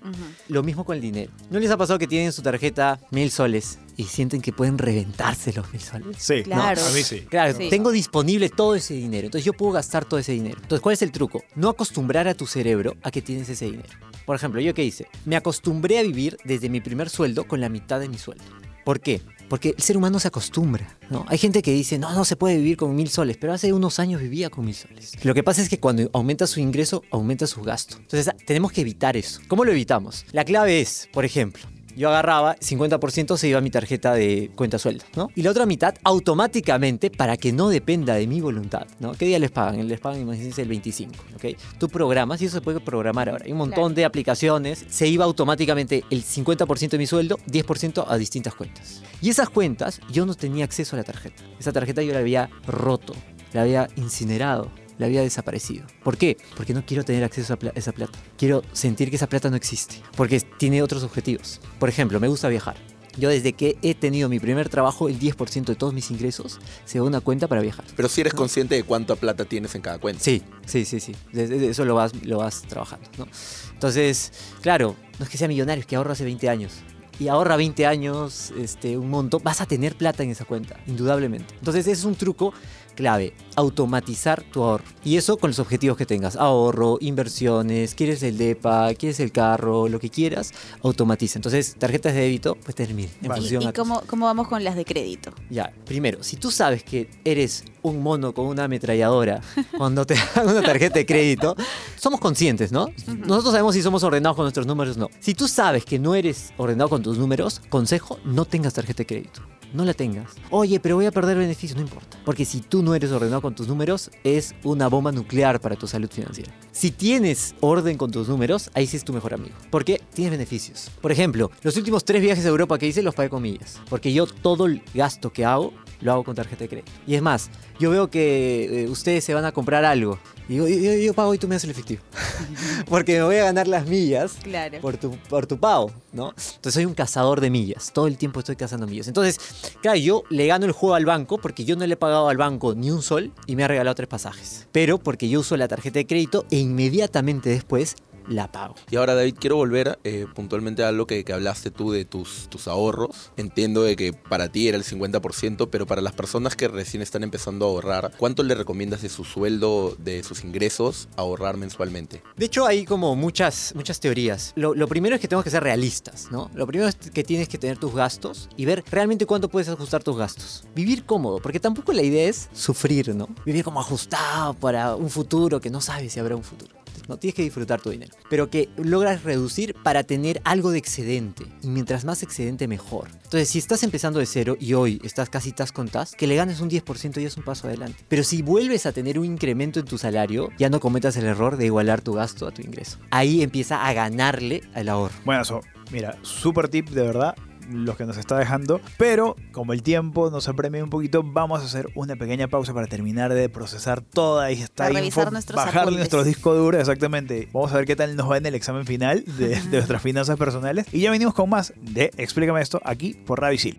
Lo 0.47 0.63
mismo 0.63 0.83
con 0.83 0.95
el 0.95 1.01
dinero. 1.01 1.31
¿No 1.51 1.59
les 1.59 1.69
ha 1.69 1.77
pasado 1.77 1.99
que 1.99 2.07
tienen 2.07 2.25
en 2.27 2.33
su 2.33 2.41
tarjeta 2.41 2.99
mil 3.11 3.29
soles 3.29 3.77
y 3.97 4.05
sienten 4.05 4.41
que 4.41 4.51
pueden 4.51 4.79
reventarse 4.79 5.53
los 5.53 5.71
mil 5.71 5.81
soles? 5.81 6.17
Sí, 6.17 6.41
Claro. 6.43 6.81
a 6.83 6.89
mí 6.89 7.03
sí. 7.03 7.21
Claro, 7.29 7.55
Sí. 7.55 7.69
tengo 7.69 7.91
disponible 7.91 8.49
todo 8.49 8.73
ese 8.73 8.95
dinero, 8.95 9.25
entonces 9.27 9.45
yo 9.45 9.53
puedo 9.53 9.73
gastar 9.73 10.05
todo 10.05 10.19
ese 10.19 10.31
dinero. 10.31 10.57
Entonces, 10.59 10.81
¿cuál 10.81 10.93
es 10.93 11.01
el 11.03 11.11
truco? 11.11 11.43
No 11.55 11.69
acostumbrar 11.69 12.27
a 12.27 12.33
tu 12.33 12.47
cerebro 12.47 12.95
a 13.03 13.11
que 13.11 13.21
tienes 13.21 13.47
ese 13.47 13.65
dinero. 13.65 13.89
Por 14.25 14.35
ejemplo, 14.35 14.59
¿yo 14.59 14.73
qué 14.73 14.83
hice? 14.83 15.07
Me 15.25 15.35
acostumbré 15.35 15.99
a 15.99 16.01
vivir 16.03 16.37
desde 16.45 16.67
mi 16.67 16.81
primer 16.81 17.09
sueldo 17.09 17.47
con 17.47 17.61
la 17.61 17.69
mitad 17.69 17.99
de 17.99 18.09
mi 18.09 18.17
sueldo. 18.17 18.43
¿Por 18.89 19.01
qué? 19.01 19.21
Porque 19.49 19.75
el 19.77 19.83
ser 19.83 19.97
humano 19.97 20.19
se 20.19 20.29
acostumbra, 20.29 20.97
¿no? 21.11 21.23
Hay 21.27 21.37
gente 21.37 21.61
que 21.61 21.71
dice, 21.71 21.99
no, 21.99 22.11
no 22.11 22.25
se 22.25 22.35
puede 22.35 22.57
vivir 22.57 22.75
con 22.75 22.95
mil 22.95 23.07
soles, 23.07 23.37
pero 23.37 23.53
hace 23.53 23.71
unos 23.71 23.99
años 23.99 24.19
vivía 24.19 24.49
con 24.49 24.65
mil 24.65 24.73
soles. 24.73 25.13
Lo 25.23 25.35
que 25.35 25.43
pasa 25.43 25.61
es 25.61 25.69
que 25.69 25.79
cuando 25.79 26.09
aumenta 26.11 26.47
su 26.47 26.59
ingreso, 26.59 27.03
aumenta 27.11 27.45
su 27.45 27.61
gasto. 27.61 27.97
Entonces, 27.97 28.33
tenemos 28.47 28.71
que 28.71 28.81
evitar 28.81 29.15
eso. 29.15 29.41
¿Cómo 29.47 29.63
lo 29.63 29.69
evitamos? 29.73 30.25
La 30.31 30.43
clave 30.43 30.81
es, 30.81 31.07
por 31.13 31.23
ejemplo, 31.23 31.67
yo 31.99 32.07
agarraba, 32.07 32.55
50% 32.55 33.35
se 33.35 33.49
iba 33.49 33.57
a 33.57 33.61
mi 33.61 33.69
tarjeta 33.69 34.13
de 34.13 34.49
cuenta 34.55 34.79
sueldo, 34.79 35.03
¿no? 35.17 35.29
Y 35.35 35.41
la 35.41 35.51
otra 35.51 35.65
mitad 35.65 35.95
automáticamente 36.05 37.11
para 37.11 37.35
que 37.35 37.51
no 37.51 37.67
dependa 37.67 38.13
de 38.15 38.25
mi 38.25 38.39
voluntad, 38.39 38.87
¿no? 39.01 39.11
¿Qué 39.11 39.25
día 39.25 39.37
les 39.37 39.51
pagan? 39.51 39.85
Les 39.85 39.99
pagan, 39.99 40.21
imagínense, 40.21 40.61
el 40.61 40.69
25, 40.69 41.13
¿ok? 41.35 41.57
Tú 41.77 41.89
programas 41.89 42.41
y 42.41 42.45
eso 42.45 42.55
se 42.55 42.61
puede 42.61 42.79
programar 42.79 43.27
ahora. 43.27 43.43
Hay 43.45 43.51
un 43.51 43.57
montón 43.57 43.75
Claro. 43.79 43.95
de 43.95 44.05
aplicaciones. 44.05 44.85
Se 44.89 45.07
iba 45.09 45.25
automáticamente 45.25 46.05
el 46.09 46.23
50% 46.23 46.91
de 46.91 46.97
mi 46.99 47.05
sueldo, 47.05 47.37
10% 47.47 48.05
a 48.07 48.17
distintas 48.17 48.55
cuentas. 48.55 49.01
Y 49.21 49.29
esas 49.29 49.49
cuentas, 49.49 49.99
yo 50.09 50.25
no 50.25 50.35
tenía 50.35 50.63
acceso 50.63 50.95
a 50.95 50.99
la 50.99 51.03
tarjeta. 51.03 51.43
Esa 51.59 51.73
tarjeta 51.73 52.01
yo 52.01 52.13
la 52.13 52.19
había 52.19 52.49
roto, 52.65 53.13
la 53.51 53.63
había 53.63 53.89
incinerado. 53.97 54.71
La 54.99 55.07
había 55.07 55.21
desaparecido. 55.21 55.85
¿Por 56.03 56.15
qué? 56.17 56.37
Porque 56.55 56.75
no 56.75 56.85
quiero 56.85 57.03
tener 57.03 57.23
acceso 57.23 57.53
a 57.53 57.57
pla- 57.57 57.71
esa 57.73 57.91
plata. 57.93 58.19
Quiero 58.37 58.61
sentir 58.73 59.09
que 59.09 59.15
esa 59.15 59.27
plata 59.27 59.49
no 59.49 59.55
existe. 59.55 59.95
Porque 60.15 60.39
tiene 60.41 60.83
otros 60.83 61.01
objetivos. 61.03 61.59
Por 61.79 61.89
ejemplo, 61.89 62.19
me 62.19 62.27
gusta 62.27 62.47
viajar. 62.49 62.75
Yo 63.17 63.27
desde 63.29 63.53
que 63.53 63.77
he 63.81 63.95
tenido 63.95 64.29
mi 64.29 64.39
primer 64.39 64.69
trabajo, 64.69 65.09
el 65.09 65.19
10% 65.19 65.65
de 65.65 65.75
todos 65.75 65.93
mis 65.93 66.11
ingresos 66.11 66.59
se 66.85 66.99
va 66.99 67.05
a 67.05 67.07
una 67.07 67.21
cuenta 67.21 67.47
para 67.47 67.61
viajar. 67.61 67.83
Pero 67.95 68.07
si 68.07 68.21
eres 68.21 68.33
consciente 68.33 68.75
de 68.75 68.83
cuánta 68.83 69.15
plata 69.15 69.45
tienes 69.45 69.73
en 69.75 69.81
cada 69.81 69.97
cuenta. 69.97 70.23
Sí, 70.23 70.43
sí, 70.65 70.85
sí, 70.85 70.99
sí. 70.99 71.13
Eso 71.33 71.85
lo 71.85 71.95
vas, 71.95 72.13
lo 72.23 72.37
vas 72.37 72.61
trabajando, 72.61 73.09
¿no? 73.17 73.25
Entonces, 73.73 74.31
claro, 74.61 74.95
no 75.17 75.25
es 75.25 75.29
que 75.31 75.37
sea 75.37 75.47
millonario, 75.47 75.81
es 75.81 75.87
que 75.87 75.95
ahorra 75.95 76.13
hace 76.13 76.23
20 76.23 76.49
años. 76.49 76.73
Y 77.19 77.27
ahorra 77.27 77.57
20 77.57 77.85
años, 77.85 78.53
este, 78.57 78.97
un 78.97 79.09
montón, 79.09 79.41
vas 79.43 79.59
a 79.59 79.65
tener 79.65 79.95
plata 79.95 80.23
en 80.23 80.29
esa 80.29 80.45
cuenta, 80.45 80.79
indudablemente. 80.87 81.53
Entonces, 81.55 81.81
ese 81.87 81.91
es 81.91 82.05
un 82.05 82.15
truco 82.15 82.53
clave, 82.99 83.33
automatizar 83.55 84.43
tu 84.43 84.61
ahorro. 84.61 84.83
Y 85.05 85.15
eso 85.15 85.37
con 85.37 85.51
los 85.51 85.59
objetivos 85.59 85.97
que 85.97 86.05
tengas, 86.05 86.35
ahorro, 86.35 86.97
inversiones, 86.99 87.95
quieres 87.95 88.21
el 88.23 88.37
DEPA, 88.37 88.93
quieres 88.95 89.21
el 89.21 89.31
carro, 89.31 89.87
lo 89.87 90.01
que 90.01 90.09
quieras, 90.09 90.51
automatiza. 90.83 91.37
Entonces, 91.39 91.75
tarjetas 91.79 92.13
de 92.13 92.19
débito, 92.21 92.55
pues 92.55 92.75
termina. 92.75 93.07
En 93.21 93.29
Vale. 93.29 93.39
¿Y, 93.39 93.41
función 93.43 93.61
y 93.63 93.65
a 93.67 93.71
tus- 93.71 93.81
cómo, 93.81 94.01
cómo 94.05 94.25
vamos 94.25 94.49
con 94.49 94.61
las 94.65 94.75
de 94.75 94.83
crédito? 94.83 95.31
ya, 95.49 95.71
primero, 95.85 96.23
si 96.23 96.35
tú 96.35 96.51
sabes 96.51 96.83
que 96.83 97.09
eres 97.23 97.63
un 97.83 98.03
mono 98.03 98.33
con 98.33 98.47
una 98.47 98.65
ametralladora 98.65 99.39
cuando 99.77 100.05
te 100.05 100.15
dan 100.35 100.49
una 100.49 100.61
tarjeta 100.61 100.95
de 100.99 101.05
crédito, 101.05 101.55
somos 101.95 102.19
conscientes, 102.19 102.73
¿no? 102.73 102.89
Nosotros 103.07 103.51
sabemos 103.53 103.75
si 103.75 103.81
somos 103.81 104.03
ordenados 104.03 104.35
con 104.35 104.43
nuestros 104.43 104.67
números 104.67 104.97
o 104.97 104.99
no. 104.99 105.09
Si 105.21 105.33
tú 105.33 105.47
sabes 105.47 105.85
que 105.85 105.97
no 105.99 106.15
eres 106.15 106.51
ordenado 106.57 106.89
con 106.89 107.01
tus 107.01 107.17
números, 107.17 107.61
consejo, 107.69 108.19
no 108.25 108.43
tengas 108.43 108.73
tarjeta 108.73 108.97
de 108.97 109.05
crédito. 109.05 109.41
No 109.73 109.85
la 109.85 109.93
tengas. 109.93 110.33
Oye, 110.49 110.79
pero 110.79 110.95
voy 110.95 111.05
a 111.05 111.11
perder 111.11 111.37
beneficios, 111.37 111.75
no 111.77 111.83
importa. 111.83 112.17
Porque 112.25 112.45
si 112.45 112.61
tú 112.61 112.83
no 112.83 112.95
eres 112.95 113.11
ordenado 113.11 113.41
con 113.41 113.55
tus 113.55 113.67
números, 113.67 114.11
es 114.23 114.55
una 114.63 114.87
bomba 114.87 115.11
nuclear 115.11 115.59
para 115.59 115.75
tu 115.75 115.87
salud 115.87 116.09
financiera. 116.09 116.51
Si 116.71 116.91
tienes 116.91 117.55
orden 117.59 117.97
con 117.97 118.11
tus 118.11 118.27
números, 118.29 118.69
ahí 118.73 118.87
sí 118.87 118.97
es 118.97 119.03
tu 119.03 119.13
mejor 119.13 119.33
amigo. 119.33 119.55
Porque 119.69 120.01
tienes 120.13 120.31
beneficios. 120.31 120.91
Por 121.01 121.11
ejemplo, 121.11 121.51
los 121.61 121.77
últimos 121.77 122.05
tres 122.05 122.21
viajes 122.21 122.45
a 122.45 122.49
Europa 122.49 122.77
que 122.77 122.87
hice 122.87 123.01
los 123.01 123.15
pagué 123.15 123.29
con 123.29 123.41
millas. 123.41 123.79
Porque 123.89 124.13
yo 124.13 124.25
todo 124.27 124.65
el 124.65 124.81
gasto 124.93 125.31
que 125.31 125.45
hago 125.45 125.73
lo 126.01 126.11
hago 126.13 126.23
con 126.23 126.35
tarjeta 126.35 126.63
de 126.63 126.69
crédito. 126.69 126.91
Y 127.07 127.15
es 127.15 127.21
más, 127.21 127.49
yo 127.79 127.89
veo 127.89 128.09
que 128.09 128.83
eh, 128.83 128.87
ustedes 128.89 129.23
se 129.23 129.33
van 129.33 129.45
a 129.45 129.51
comprar 129.51 129.83
algo. 129.85 130.17
Y 130.47 130.53
digo, 130.53 130.67
yo, 130.67 130.77
yo- 130.79 130.93
yo 130.95 131.13
pago 131.13 131.33
y 131.33 131.37
tú 131.37 131.47
me 131.47 131.55
das 131.55 131.63
el 131.63 131.69
efectivo. 131.71 132.01
Porque 132.87 133.17
me 133.17 133.23
voy 133.23 133.35
a 133.35 133.43
ganar 133.45 133.67
las 133.67 133.85
millas 133.87 134.37
Claro. 134.43 134.79
por 134.81 134.97
tu, 134.97 135.11
por 135.29 135.45
tu 135.45 135.57
pago, 135.59 135.91
¿no? 136.11 136.29
Entonces 136.29 136.73
soy 136.73 136.85
un 136.85 136.93
cazador 136.93 137.39
de 137.41 137.49
millas. 137.49 137.91
Todo 137.93 138.07
el 138.07 138.17
tiempo 138.17 138.39
estoy 138.39 138.55
cazando 138.55 138.87
millas. 138.87 139.07
Entonces, 139.07 139.39
claro, 139.81 139.97
yo 139.97 140.23
le 140.29 140.47
gano 140.47 140.65
el 140.65 140.71
juego 140.71 140.95
al 140.95 141.05
banco 141.05 141.37
porque 141.37 141.65
yo 141.65 141.75
no 141.75 141.85
le 141.85 141.93
he 141.93 141.97
pagado 141.97 142.29
al 142.29 142.37
banco 142.37 142.73
ni 142.75 142.89
un 142.91 143.01
sol 143.03 143.31
y 143.45 143.55
me 143.55 143.63
ha 143.63 143.67
regalado 143.67 143.93
tres 143.95 144.07
pasajes. 144.09 144.67
Pero 144.71 144.97
porque 144.97 145.29
yo 145.29 145.41
uso 145.41 145.55
la 145.57 145.67
tarjeta 145.67 145.99
de 145.99 146.07
crédito 146.07 146.45
e 146.49 146.57
inmediatamente 146.57 147.49
después 147.49 147.95
la 148.29 148.51
pago. 148.51 148.75
Y 148.89 148.95
ahora, 148.95 149.15
David, 149.15 149.35
quiero 149.39 149.57
volver 149.57 149.99
eh, 150.03 150.25
puntualmente 150.33 150.83
a 150.83 150.91
lo 150.91 151.07
que, 151.07 151.23
que 151.23 151.33
hablaste 151.33 151.71
tú 151.71 151.91
de 151.91 152.05
tus, 152.05 152.47
tus 152.49 152.67
ahorros. 152.67 153.31
Entiendo 153.37 153.83
de 153.83 153.95
que 153.95 154.13
para 154.13 154.49
ti 154.49 154.67
era 154.67 154.77
el 154.77 154.83
50%, 154.83 155.69
pero 155.69 155.85
para 155.85 156.01
las 156.01 156.13
personas 156.13 156.55
que 156.55 156.67
recién 156.67 157.01
están 157.01 157.23
empezando 157.23 157.65
a 157.65 157.69
ahorrar, 157.69 158.11
¿cuánto 158.17 158.43
le 158.43 158.55
recomiendas 158.55 159.01
de 159.01 159.09
su 159.09 159.23
sueldo, 159.23 159.95
de 159.97 160.23
sus 160.23 160.43
ingresos, 160.43 161.09
ahorrar 161.17 161.57
mensualmente? 161.57 162.21
De 162.37 162.45
hecho, 162.45 162.65
hay 162.65 162.85
como 162.85 163.15
muchas, 163.15 163.73
muchas 163.75 163.99
teorías. 163.99 164.53
Lo, 164.55 164.73
lo 164.73 164.87
primero 164.87 165.15
es 165.15 165.21
que 165.21 165.27
tenemos 165.27 165.43
que 165.43 165.51
ser 165.51 165.63
realistas, 165.63 166.29
¿no? 166.31 166.49
Lo 166.53 166.67
primero 166.67 166.87
es 166.87 166.95
que 166.95 167.23
tienes 167.23 167.49
que 167.49 167.57
tener 167.57 167.77
tus 167.77 167.93
gastos 167.93 168.49
y 168.55 168.65
ver 168.65 168.83
realmente 168.89 169.25
cuánto 169.25 169.49
puedes 169.49 169.69
ajustar 169.69 170.03
tus 170.03 170.17
gastos. 170.17 170.63
Vivir 170.75 171.05
cómodo, 171.05 171.39
porque 171.39 171.59
tampoco 171.59 171.93
la 171.93 172.03
idea 172.03 172.29
es 172.29 172.49
sufrir, 172.53 173.15
¿no? 173.15 173.27
Vivir 173.45 173.63
como 173.63 173.79
ajustado 173.79 174.53
para 174.53 174.95
un 174.95 175.09
futuro 175.09 175.59
que 175.59 175.69
no 175.69 175.81
sabes 175.81 176.13
si 176.13 176.19
habrá 176.19 176.35
un 176.35 176.43
futuro. 176.43 176.78
No 177.07 177.17
tienes 177.17 177.35
que 177.35 177.43
disfrutar 177.43 177.81
tu 177.81 177.89
dinero, 177.89 178.13
pero 178.29 178.49
que 178.49 178.69
logras 178.77 179.23
reducir 179.23 179.75
para 179.83 180.03
tener 180.03 180.41
algo 180.43 180.71
de 180.71 180.79
excedente. 180.79 181.45
Y 181.61 181.67
mientras 181.67 182.05
más 182.05 182.23
excedente, 182.23 182.67
mejor. 182.67 183.09
Entonces, 183.23 183.49
si 183.49 183.59
estás 183.59 183.83
empezando 183.83 184.19
de 184.19 184.25
cero 184.25 184.57
y 184.59 184.73
hoy 184.73 184.99
estás 185.03 185.29
casi 185.29 185.51
tas 185.51 185.71
con 185.71 185.87
tas, 185.87 186.15
que 186.15 186.27
le 186.27 186.35
ganes 186.35 186.59
un 186.61 186.69
10% 186.69 187.21
ya 187.21 187.27
es 187.27 187.37
un 187.37 187.43
paso 187.43 187.67
adelante. 187.67 188.03
Pero 188.07 188.23
si 188.23 188.41
vuelves 188.41 188.85
a 188.85 188.91
tener 188.91 189.19
un 189.19 189.25
incremento 189.25 189.79
en 189.79 189.85
tu 189.85 189.97
salario, 189.97 190.49
ya 190.57 190.69
no 190.69 190.79
cometas 190.79 191.15
el 191.17 191.25
error 191.25 191.57
de 191.57 191.65
igualar 191.65 192.01
tu 192.01 192.13
gasto 192.13 192.47
a 192.47 192.51
tu 192.51 192.61
ingreso. 192.61 192.97
Ahí 193.11 193.41
empieza 193.41 193.85
a 193.85 193.93
ganarle 193.93 194.63
al 194.73 194.89
ahorro. 194.89 195.15
Bueno, 195.25 195.41
eso, 195.41 195.61
mira, 195.91 196.17
súper 196.23 196.69
tip 196.69 196.89
de 196.89 197.03
verdad 197.03 197.35
los 197.71 197.95
que 197.95 198.05
nos 198.05 198.17
está 198.17 198.37
dejando, 198.37 198.81
pero 198.97 199.35
como 199.51 199.73
el 199.73 199.83
tiempo 199.83 200.29
nos 200.29 200.47
apremia 200.47 200.83
un 200.83 200.89
poquito, 200.89 201.23
vamos 201.23 201.61
a 201.61 201.65
hacer 201.65 201.87
una 201.95 202.15
pequeña 202.15 202.47
pausa 202.47 202.73
para 202.73 202.87
terminar 202.87 203.33
de 203.33 203.49
procesar 203.49 204.01
toda 204.01 204.49
esta 204.49 204.85
Para 204.85 204.89
info, 204.89 204.99
revisar 204.99 205.31
nuestros 205.31 205.55
bajar 205.55 205.81
apuntes. 205.83 205.97
nuestro 205.97 206.23
disco 206.23 206.53
duro, 206.53 206.79
exactamente. 206.79 207.49
Vamos 207.53 207.71
a 207.71 207.77
ver 207.77 207.85
qué 207.85 207.95
tal 207.95 208.15
nos 208.15 208.29
va 208.29 208.37
en 208.37 208.45
el 208.45 208.55
examen 208.55 208.85
final 208.85 209.23
de, 209.25 209.49
de 209.61 209.77
nuestras 209.77 210.01
finanzas 210.01 210.37
personales 210.37 210.85
y 210.91 211.01
ya 211.01 211.11
venimos 211.11 211.33
con 211.33 211.49
más 211.49 211.73
de 211.81 212.11
Explícame 212.17 212.61
esto 212.61 212.81
aquí 212.83 213.13
por 213.13 213.39
Radio 213.41 213.55
Isil. 213.55 213.77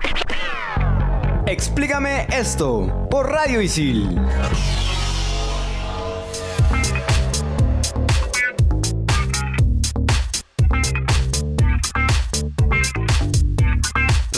Explícame 1.47 2.27
esto 2.31 3.09
por 3.11 3.29
Radio 3.31 3.61
Isil. 3.61 4.21